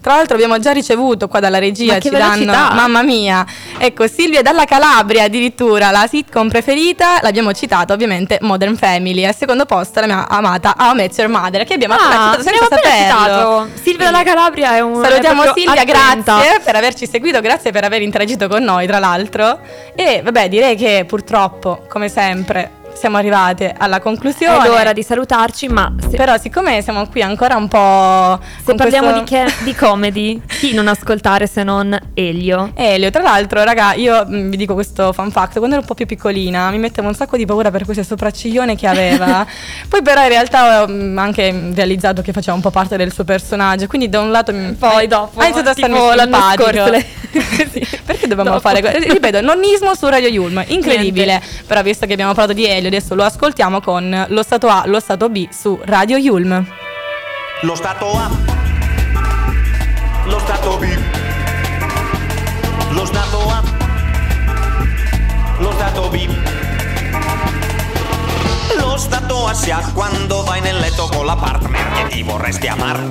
Tra 0.00 0.14
l'altro 0.14 0.34
abbiamo 0.36 0.58
già 0.60 0.70
ricevuto 0.70 1.26
qua 1.26 1.40
dalla 1.40 1.58
regia, 1.58 1.94
Ma 1.94 2.00
ci 2.00 2.10
danno, 2.10 2.52
mamma 2.52 3.02
mia, 3.02 3.44
ecco 3.78 4.06
Silvia 4.06 4.42
dalla 4.42 4.64
Calabria 4.64 5.24
addirittura, 5.24 5.90
la 5.90 6.06
sitcom 6.08 6.48
preferita, 6.48 7.18
l'abbiamo 7.22 7.52
citata 7.52 7.92
ovviamente 7.92 8.38
Modern 8.42 8.76
Family, 8.76 9.24
al 9.24 9.34
secondo 9.34 9.64
posto 9.64 9.98
la 10.00 10.06
mia 10.06 10.28
amata 10.28 10.74
How 10.78 10.92
I 10.92 10.94
Met 10.94 11.18
Your 11.18 11.28
Mother, 11.30 11.64
che 11.64 11.74
abbiamo 11.74 11.94
appena 11.94 12.30
Ah, 12.30 12.36
citato 12.36 12.48
abbiamo 12.48 12.68
senza 12.68 12.74
appena 12.76 13.16
saperlo. 13.18 13.64
citato. 13.66 13.82
Silvia 13.82 14.10
dalla 14.10 14.22
Calabria 14.22 14.52
è 14.62 14.80
un. 14.80 15.02
Salutiamo 15.02 15.42
è 15.42 15.52
Silvia, 15.54 15.82
attenta. 15.82 16.38
grazie 16.38 16.60
per 16.60 16.76
averci 16.76 17.06
seguito, 17.06 17.40
grazie 17.40 17.70
per 17.70 17.84
aver 17.84 18.02
interagito 18.02 18.48
con 18.48 18.62
noi 18.62 18.86
tra 18.86 18.98
l'altro. 18.98 19.58
E 19.94 20.20
vabbè 20.22 20.48
direi 20.48 20.76
che 20.76 21.04
purtroppo, 21.06 21.84
come 21.88 22.08
sempre, 22.08 22.82
siamo 22.94 23.16
arrivate 23.16 23.74
alla 23.76 24.00
conclusione. 24.00 24.64
È 24.64 24.68
l'ora 24.68 24.92
di 24.92 25.02
salutarci, 25.02 25.68
ma 25.68 25.92
se, 26.00 26.16
Però 26.16 26.36
siccome 26.38 26.80
siamo 26.82 27.06
qui 27.08 27.22
ancora 27.22 27.56
un 27.56 27.68
po'... 27.68 28.38
se 28.64 28.74
parliamo 28.74 29.10
questo- 29.12 29.24
di, 29.24 29.30
che- 29.30 29.64
di 29.64 29.74
comedy, 29.74 30.40
chi 30.46 30.72
non 30.74 30.88
ascoltare 30.88 31.46
se 31.46 31.62
non 31.62 31.96
Elio? 32.14 32.70
Elio, 32.74 33.10
tra 33.10 33.22
l'altro, 33.22 33.62
raga, 33.64 33.94
io 33.94 34.24
mh, 34.26 34.48
vi 34.48 34.56
dico 34.56 34.74
questo 34.74 35.12
fun 35.12 35.30
fact, 35.30 35.58
quando 35.58 35.72
ero 35.74 35.80
un 35.80 35.86
po' 35.86 35.94
più 35.94 36.06
piccolina 36.06 36.70
mi 36.70 36.78
mettevo 36.78 37.08
un 37.08 37.14
sacco 37.14 37.36
di 37.36 37.44
paura 37.44 37.70
per 37.70 37.84
queste 37.84 38.04
sopracciglione 38.04 38.76
che 38.76 38.86
aveva, 38.86 39.46
poi 39.88 40.02
però 40.02 40.22
in 40.22 40.28
realtà 40.28 40.82
ho 40.82 40.88
mh, 40.88 41.18
anche 41.18 41.70
realizzato 41.74 42.22
che 42.22 42.32
faceva 42.32 42.56
un 42.56 42.62
po' 42.62 42.70
parte 42.70 42.96
del 42.96 43.12
suo 43.12 43.24
personaggio, 43.24 43.86
quindi 43.86 44.08
da 44.08 44.20
un 44.20 44.30
lato 44.30 44.52
mi... 44.52 44.72
Poi 44.72 45.06
dopo, 45.06 45.40
ha 45.40 45.44
iniziato 45.44 45.70
a 45.70 45.72
starmi 45.74 45.98
simpatico. 46.18 46.90
lei- 46.90 47.04
Sì, 47.72 47.84
Perché 48.04 48.28
dobbiamo 48.28 48.50
Dopo. 48.50 48.60
fare 48.60 48.80
questo? 48.80 49.12
Ripeto, 49.12 49.40
nonnismo 49.40 49.94
su 49.96 50.06
Radio 50.08 50.28
Yulm, 50.28 50.62
incredibile, 50.68 51.42
però 51.66 51.82
visto 51.82 52.06
che 52.06 52.12
abbiamo 52.12 52.32
parlato 52.32 52.52
di 52.52 52.64
Elio, 52.64 52.83
adesso 52.86 53.14
lo 53.14 53.24
ascoltiamo 53.24 53.80
con 53.80 54.26
lo 54.28 54.42
stato 54.42 54.68
A, 54.68 54.84
lo 54.86 55.00
stato 55.00 55.28
B 55.28 55.48
su 55.50 55.78
Radio 55.84 56.16
Yulm. 56.16 56.66
Lo 57.62 57.74
Stato 57.74 58.12
A, 58.12 58.30
lo 60.26 60.38
Stato 60.38 60.76
B, 60.76 60.98
lo 62.90 63.06
Stato 63.06 63.38
A, 63.48 63.62
lo 65.58 65.72
Stato 65.72 66.08
B. 66.10 66.28
Lo 68.76 68.96
Stato 68.98 69.46
A 69.46 69.54
si 69.54 69.70
ha 69.70 69.80
quando 69.94 70.42
vai 70.42 70.60
nel 70.60 70.78
letto 70.78 71.08
con 71.10 71.24
la 71.24 71.36
partner 71.36 71.92
che 71.92 72.08
ti 72.08 72.22
vorresti 72.22 72.66
amare. 72.66 73.08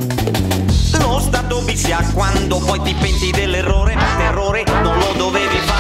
Lo 1.00 1.20
Stato 1.20 1.62
B 1.62 1.74
si 1.74 1.92
ha 1.92 2.06
quando 2.14 2.60
poi 2.60 2.80
ti 2.82 2.94
penti 2.94 3.32
dell'errore, 3.32 3.96
ma 3.96 4.16
terrore 4.18 4.64
non 4.84 5.00
lo 5.00 5.14
dovevi 5.18 5.58
fare. 5.58 5.73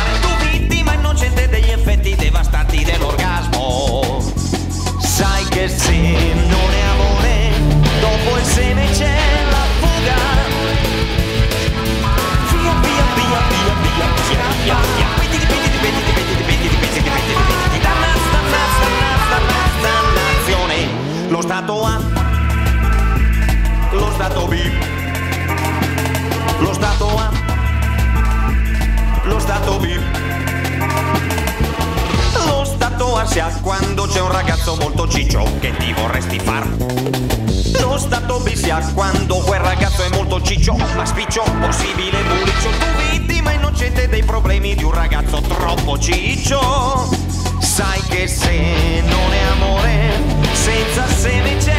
Che 5.54 5.68
se 5.70 5.94
non 5.94 6.74
è 6.74 6.82
amore, 6.82 7.52
dopo 8.02 8.38
il 8.38 8.44
seme 8.44 8.89
c'è 8.89 9.16
la 9.52 9.66
fuga. 9.80 10.16
Via, 12.50 12.74
via, 12.82 13.06
via, 13.13 13.42
via, 13.50 13.76
via, 13.84 14.08
via, 14.28 14.46
via, 14.63 14.78
via. 14.96 15.08
Pentiti, 15.20 15.46
pentiti, 15.46 15.78
pentiti, 15.78 16.12
pentiti, 16.12 16.44
pentiti, 16.44 16.76
pentiti, 16.76 17.04
pentiti, 17.04 17.34
pentiti. 17.38 17.80
Dannas, 17.86 18.22
dannas, 18.34 18.74
dannas, 18.82 19.22
dannas, 19.30 19.74
dannazione. 19.84 20.80
Lo 21.30 21.42
Stato 21.42 21.86
A, 21.86 22.02
lo 23.92 24.12
Stato 24.12 24.48
B, 24.48 24.56
lo 26.62 26.74
Stato 26.74 27.18
A, 27.20 27.32
lo 29.24 29.39
Stato 29.39 29.78
B. 29.78 30.42
Lo 33.23 33.29
stato 33.29 33.39
A 33.39 33.47
si 33.47 33.55
ha 33.55 33.59
quando 33.62 34.05
c'è 34.05 34.19
un 34.19 34.31
ragazzo 34.31 34.75
molto 34.75 35.07
ciccio 35.07 35.49
che 35.62 35.73
ti 35.77 35.93
vorresti 35.93 36.39
far. 36.39 36.67
Lo 37.79 37.97
stato 37.97 38.39
B 38.39 38.53
si 38.53 38.69
ha 38.69 38.86
quando 38.93 39.38
quel 39.38 39.62
ragazzo 39.62 40.03
è 40.03 40.09
molto 40.09 40.41
ciccio, 40.41 40.75
ma 40.75 41.05
spiccio, 41.05 41.41
possibile 41.62 42.21
buliccio. 42.21 42.69
Tu 42.69 43.12
vittima 43.12 43.53
innocente 43.53 44.09
dei 44.09 44.23
problemi 44.23 44.75
di 44.75 44.83
un 44.83 44.91
ragazzo 44.91 45.39
troppo 45.39 45.97
ciccio. 45.97 47.09
Sai 47.59 48.01
che 48.09 48.27
se 48.27 49.01
non 49.05 49.31
è 49.31 49.43
amore, 49.51 50.21
senza 50.51 51.07
seme 51.07 51.55
c'è 51.57 51.72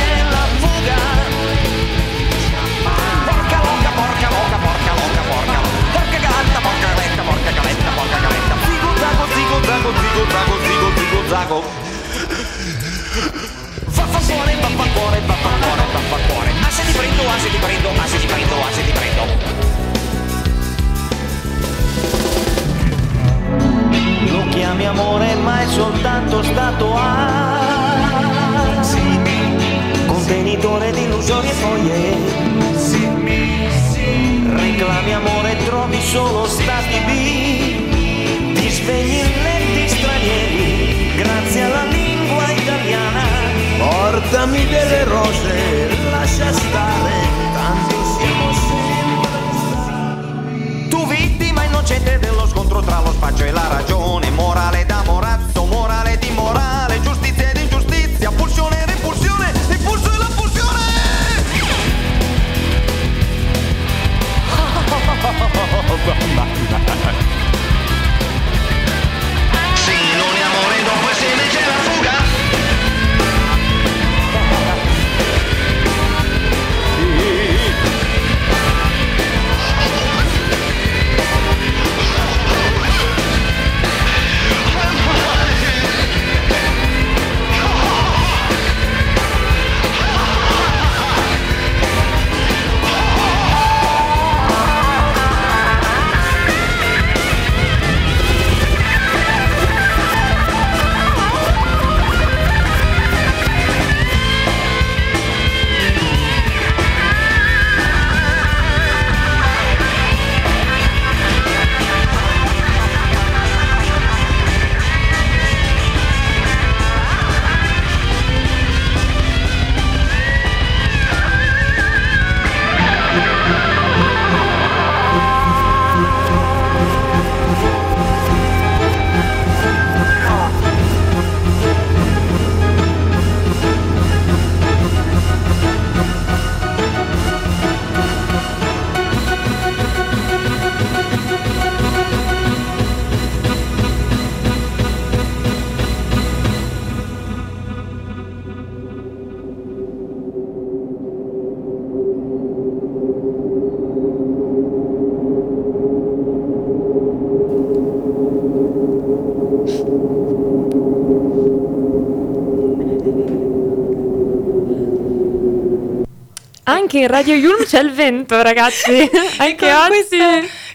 in 167.05 167.11
Radio 167.11 167.35
Yulm 167.35 167.65
c'è 167.65 167.81
il 167.81 167.93
vento, 167.93 168.41
ragazzi. 168.43 169.09
Anche 169.39 169.57
con 169.57 169.69
oggi. 169.69 169.89
questo, 169.89 170.17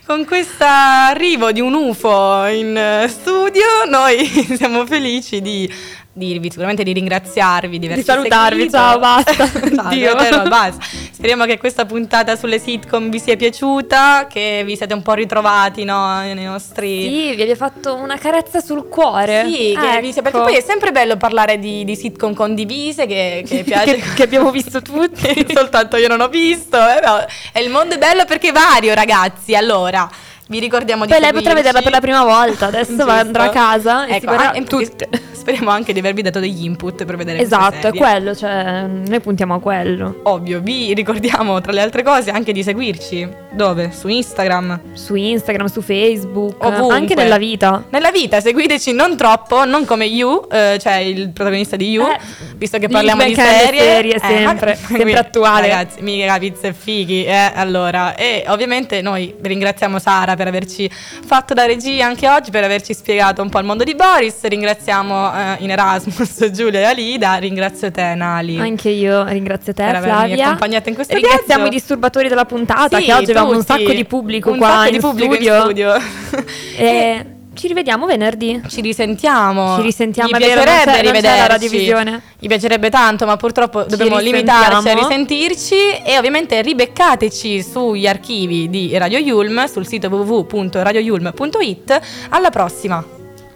con 0.05 0.25
questo 0.25 0.63
arrivo 0.63 1.51
di 1.51 1.59
un 1.59 1.73
UFO 1.73 2.45
in 2.45 2.77
eh, 2.77 3.07
studio, 3.07 3.63
noi 3.89 4.25
siamo 4.55 4.85
felici 4.85 5.41
di 5.41 5.71
dirvi 6.13 6.49
sicuramente 6.49 6.83
di 6.83 6.93
ringraziarvi, 6.93 7.79
di, 7.79 7.85
averci 7.85 8.03
salutarvi, 8.03 8.69
seguito. 8.69 8.77
ciao, 8.77 8.99
basta. 8.99 9.33
Ciao, 9.47 9.85
Addio. 9.87 10.13
davvero, 10.13 10.43
basta. 10.43 10.85
Speriamo 11.19 11.43
che 11.43 11.57
questa 11.57 11.85
puntata 11.85 12.37
sulle 12.37 12.59
sitcom 12.59 13.09
vi 13.09 13.19
sia 13.19 13.35
piaciuta, 13.35 14.27
che 14.29 14.63
vi 14.65 14.77
siete 14.77 14.93
un 14.93 15.01
po' 15.01 15.11
ritrovati 15.11 15.83
no, 15.83 16.21
nei 16.21 16.45
nostri... 16.45 17.01
Sì, 17.01 17.35
vi 17.35 17.41
abbia 17.41 17.57
fatto 17.57 17.93
una 17.95 18.17
carezza 18.17 18.61
sul 18.61 18.87
cuore. 18.87 19.43
Sì, 19.45 19.77
che 19.77 19.99
vi 19.99 20.13
sia- 20.13 20.21
perché 20.21 20.37
Ecco. 20.37 20.47
poi 20.47 20.55
è 20.55 20.61
sempre 20.61 20.93
bello 20.93 21.17
parlare 21.17 21.59
di, 21.59 21.83
di 21.83 21.97
sitcom 21.97 22.33
condivise 22.33 23.05
che, 23.05 23.43
che 23.45 23.63
piace. 23.65 23.95
che, 23.97 24.13
che 24.15 24.23
abbiamo 24.23 24.49
visto 24.49 24.81
tutti. 24.81 25.45
Soltanto 25.53 25.97
io 25.97 26.07
non 26.07 26.21
ho 26.21 26.29
visto. 26.29 26.77
eh, 26.77 27.01
no. 27.05 27.25
E 27.51 27.61
il 27.63 27.69
mondo 27.69 27.95
è 27.95 27.97
bello 27.97 28.23
perché 28.23 28.51
è 28.51 28.53
vario, 28.53 28.93
ragazzi. 28.93 29.55
Allora, 29.55 30.09
vi 30.49 30.59
ricordiamo 30.59 31.05
di 31.05 31.11
Poi 31.11 31.21
lei 31.21 31.31
potrà 31.31 31.53
vederla 31.53 31.81
per 31.81 31.91
la 31.91 31.99
prima 31.99 32.23
volta, 32.23 32.65
adesso 32.65 33.05
va- 33.05 33.19
andrà 33.19 33.43
a 33.43 33.49
casa 33.49 34.05
e 34.07 34.13
si 34.19 34.25
Ecco, 34.25 34.31
ah, 34.31 34.51
tutte. 34.67 35.07
Speriamo 35.31 35.69
anche 35.69 35.93
di 35.93 35.99
avervi 35.99 36.21
dato 36.21 36.39
degli 36.39 36.65
input 36.65 37.05
per 37.05 37.15
vedere 37.15 37.39
Esatto, 37.39 37.87
è 37.87 37.93
quello, 37.93 38.35
cioè 38.35 38.85
noi 38.87 39.19
puntiamo 39.19 39.53
a 39.55 39.59
quello. 39.59 40.19
Ovvio, 40.23 40.59
vi 40.59 40.93
ricordiamo 40.93 41.61
tra 41.61 41.71
le 41.71 41.81
altre 41.81 42.03
cose 42.03 42.29
anche 42.29 42.51
di 42.51 42.61
seguirci. 42.61 43.27
Dove? 43.51 43.91
Su 43.91 44.07
Instagram. 44.09 44.79
Su 44.93 45.15
Instagram, 45.15 45.67
su 45.67 45.81
Facebook, 45.81 46.63
Ovunque. 46.63 46.95
anche 46.95 47.15
nella 47.15 47.37
vita. 47.37 47.83
Nella 47.89 48.11
vita 48.11 48.39
seguiteci 48.41 48.91
non 48.91 49.15
troppo, 49.17 49.65
non 49.65 49.85
come 49.85 50.05
You, 50.05 50.47
eh, 50.51 50.77
cioè 50.79 50.95
il 50.95 51.29
protagonista 51.31 51.75
di 51.75 51.89
You, 51.89 52.05
Eh, 52.05 52.19
visto 52.55 52.77
che 52.77 52.87
parliamo 52.87 53.23
di 53.23 53.33
serie. 53.33 53.79
serie, 53.81 54.15
eh, 54.15 54.19
sempre, 54.19 54.77
ma- 54.81 54.87
sempre 54.87 55.13
attuale. 55.17 55.67
Ragazzi, 55.69 56.01
mica 56.01 56.37
pizze 56.37 56.67
e 56.67 56.73
fighi, 56.73 57.23
eh, 57.25 57.51
allora. 57.55 58.13
E 58.15 58.43
ovviamente 58.49 59.01
noi 59.01 59.33
ringraziamo 59.41 59.97
Sara 59.99 60.35
per 60.39 60.47
averci 60.47 60.89
fatto 60.89 61.53
da 61.53 61.65
regia 61.65 62.05
anche 62.05 62.27
oggi, 62.29 62.49
per 62.49 62.63
averci 62.63 62.93
spiegato 62.93 63.41
un 63.41 63.49
po' 63.49 63.59
il 63.59 63.65
mondo 63.65 63.83
di 63.83 63.93
Boris. 63.93 64.41
Ringraziamo 64.41 65.33
eh, 65.33 65.55
in 65.59 65.69
Erasmus 65.71 66.49
Giulia 66.55 66.79
e 66.79 66.83
Alida, 66.85 67.35
ringrazio 67.35 67.91
te 67.91 68.15
Nali. 68.15 68.57
Anche 68.57 68.89
io 68.89 69.25
ringrazio 69.25 69.73
te, 69.73 69.83
Per 69.83 69.95
avermi 69.95 70.41
accompagnata 70.41 70.87
in 70.89 70.95
questo 70.95 71.13
Ringraziamo 71.13 71.63
viaggio. 71.63 71.67
i 71.67 71.79
disturbatori 71.79 72.27
della 72.29 72.45
puntata, 72.45 72.97
Sì, 72.97 73.03
che 73.03 73.13
oggi 73.13 73.31
abbiamo 73.31 73.51
un 73.51 73.63
sacco 73.63 73.91
di 73.91 74.05
pubblico 74.05 74.51
Un 74.51 74.57
qua 74.57 74.67
sacco 74.69 74.85
in, 74.87 74.91
di 74.93 74.99
pubblico 74.99 75.33
studio. 75.33 75.53
in 75.55 75.61
studio. 75.61 75.93
E 76.79 77.25
ci 77.59 77.67
rivediamo 77.67 78.05
venerdì. 78.05 78.61
Ci 78.69 78.79
risentiamo. 78.81 79.75
Ci 79.75 79.81
risentiamo, 79.81 80.29
Gli 80.29 80.33
è 80.35 80.37
vero, 80.39 80.55
non 80.55 80.63
piacerebbe 80.63 80.91
c'è- 80.91 81.03
non 81.03 81.03
c'è 81.03 81.03
la 81.03 81.11
rivederci. 81.11 81.47
radiovisione. 81.47 82.21
Gli 82.39 82.47
piacerebbe 82.47 82.89
tanto, 82.89 83.25
ma 83.25 83.35
purtroppo 83.35 83.83
dobbiamo 83.83 84.17
limitarci 84.19 84.87
a 84.89 84.93
risentirci. 84.93 85.75
E 86.05 86.17
ovviamente 86.17 86.61
ribeccateci 86.61 87.61
sugli 87.61 88.07
archivi 88.07 88.69
di 88.69 88.97
Radio 88.97 89.17
Yulm 89.19 89.65
sul 89.65 89.85
sito 89.85 90.07
www.radioyulm.it. 90.07 91.99
Alla 92.29 92.49
prossima. 92.49 93.03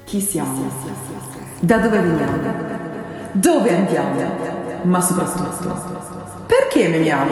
Chi 0.06 0.20
siamo? 0.20 0.70
Da 1.62 1.78
dove 1.78 1.98
veniamo? 2.00 2.42
Dove 3.32 3.70
andiamo? 3.76 4.42
Ma 4.84 5.00
soprattutto, 5.00 6.44
perché 6.46 6.89
memiamo? 6.89 7.32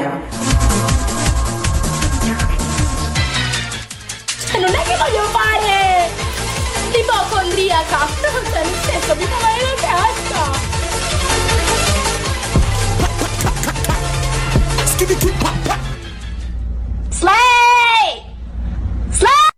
Cioè, 4.49 4.59
non 4.59 4.69
è 4.69 4.81
che 4.83 4.95
voglio 4.97 5.23
fare 5.31 5.80
l'ipocondriaca. 6.91 8.07
Cioè, 8.51 8.63
nel 8.63 8.79
senso, 8.83 9.15
mi 9.15 9.23
fa 9.23 9.37
male 9.41 9.61
la 9.63 9.75
testa. 9.81 10.69
Slay! 17.09 18.07
Slay! 19.09 19.49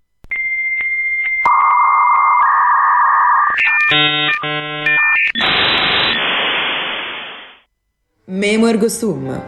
Memo 8.26 8.68
ergo 8.68 8.90
sum. 8.90 9.42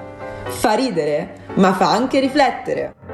Fa 0.47 0.73
ridere, 0.73 1.47
ma 1.55 1.73
fa 1.73 1.89
anche 1.91 2.19
riflettere. 2.19 3.04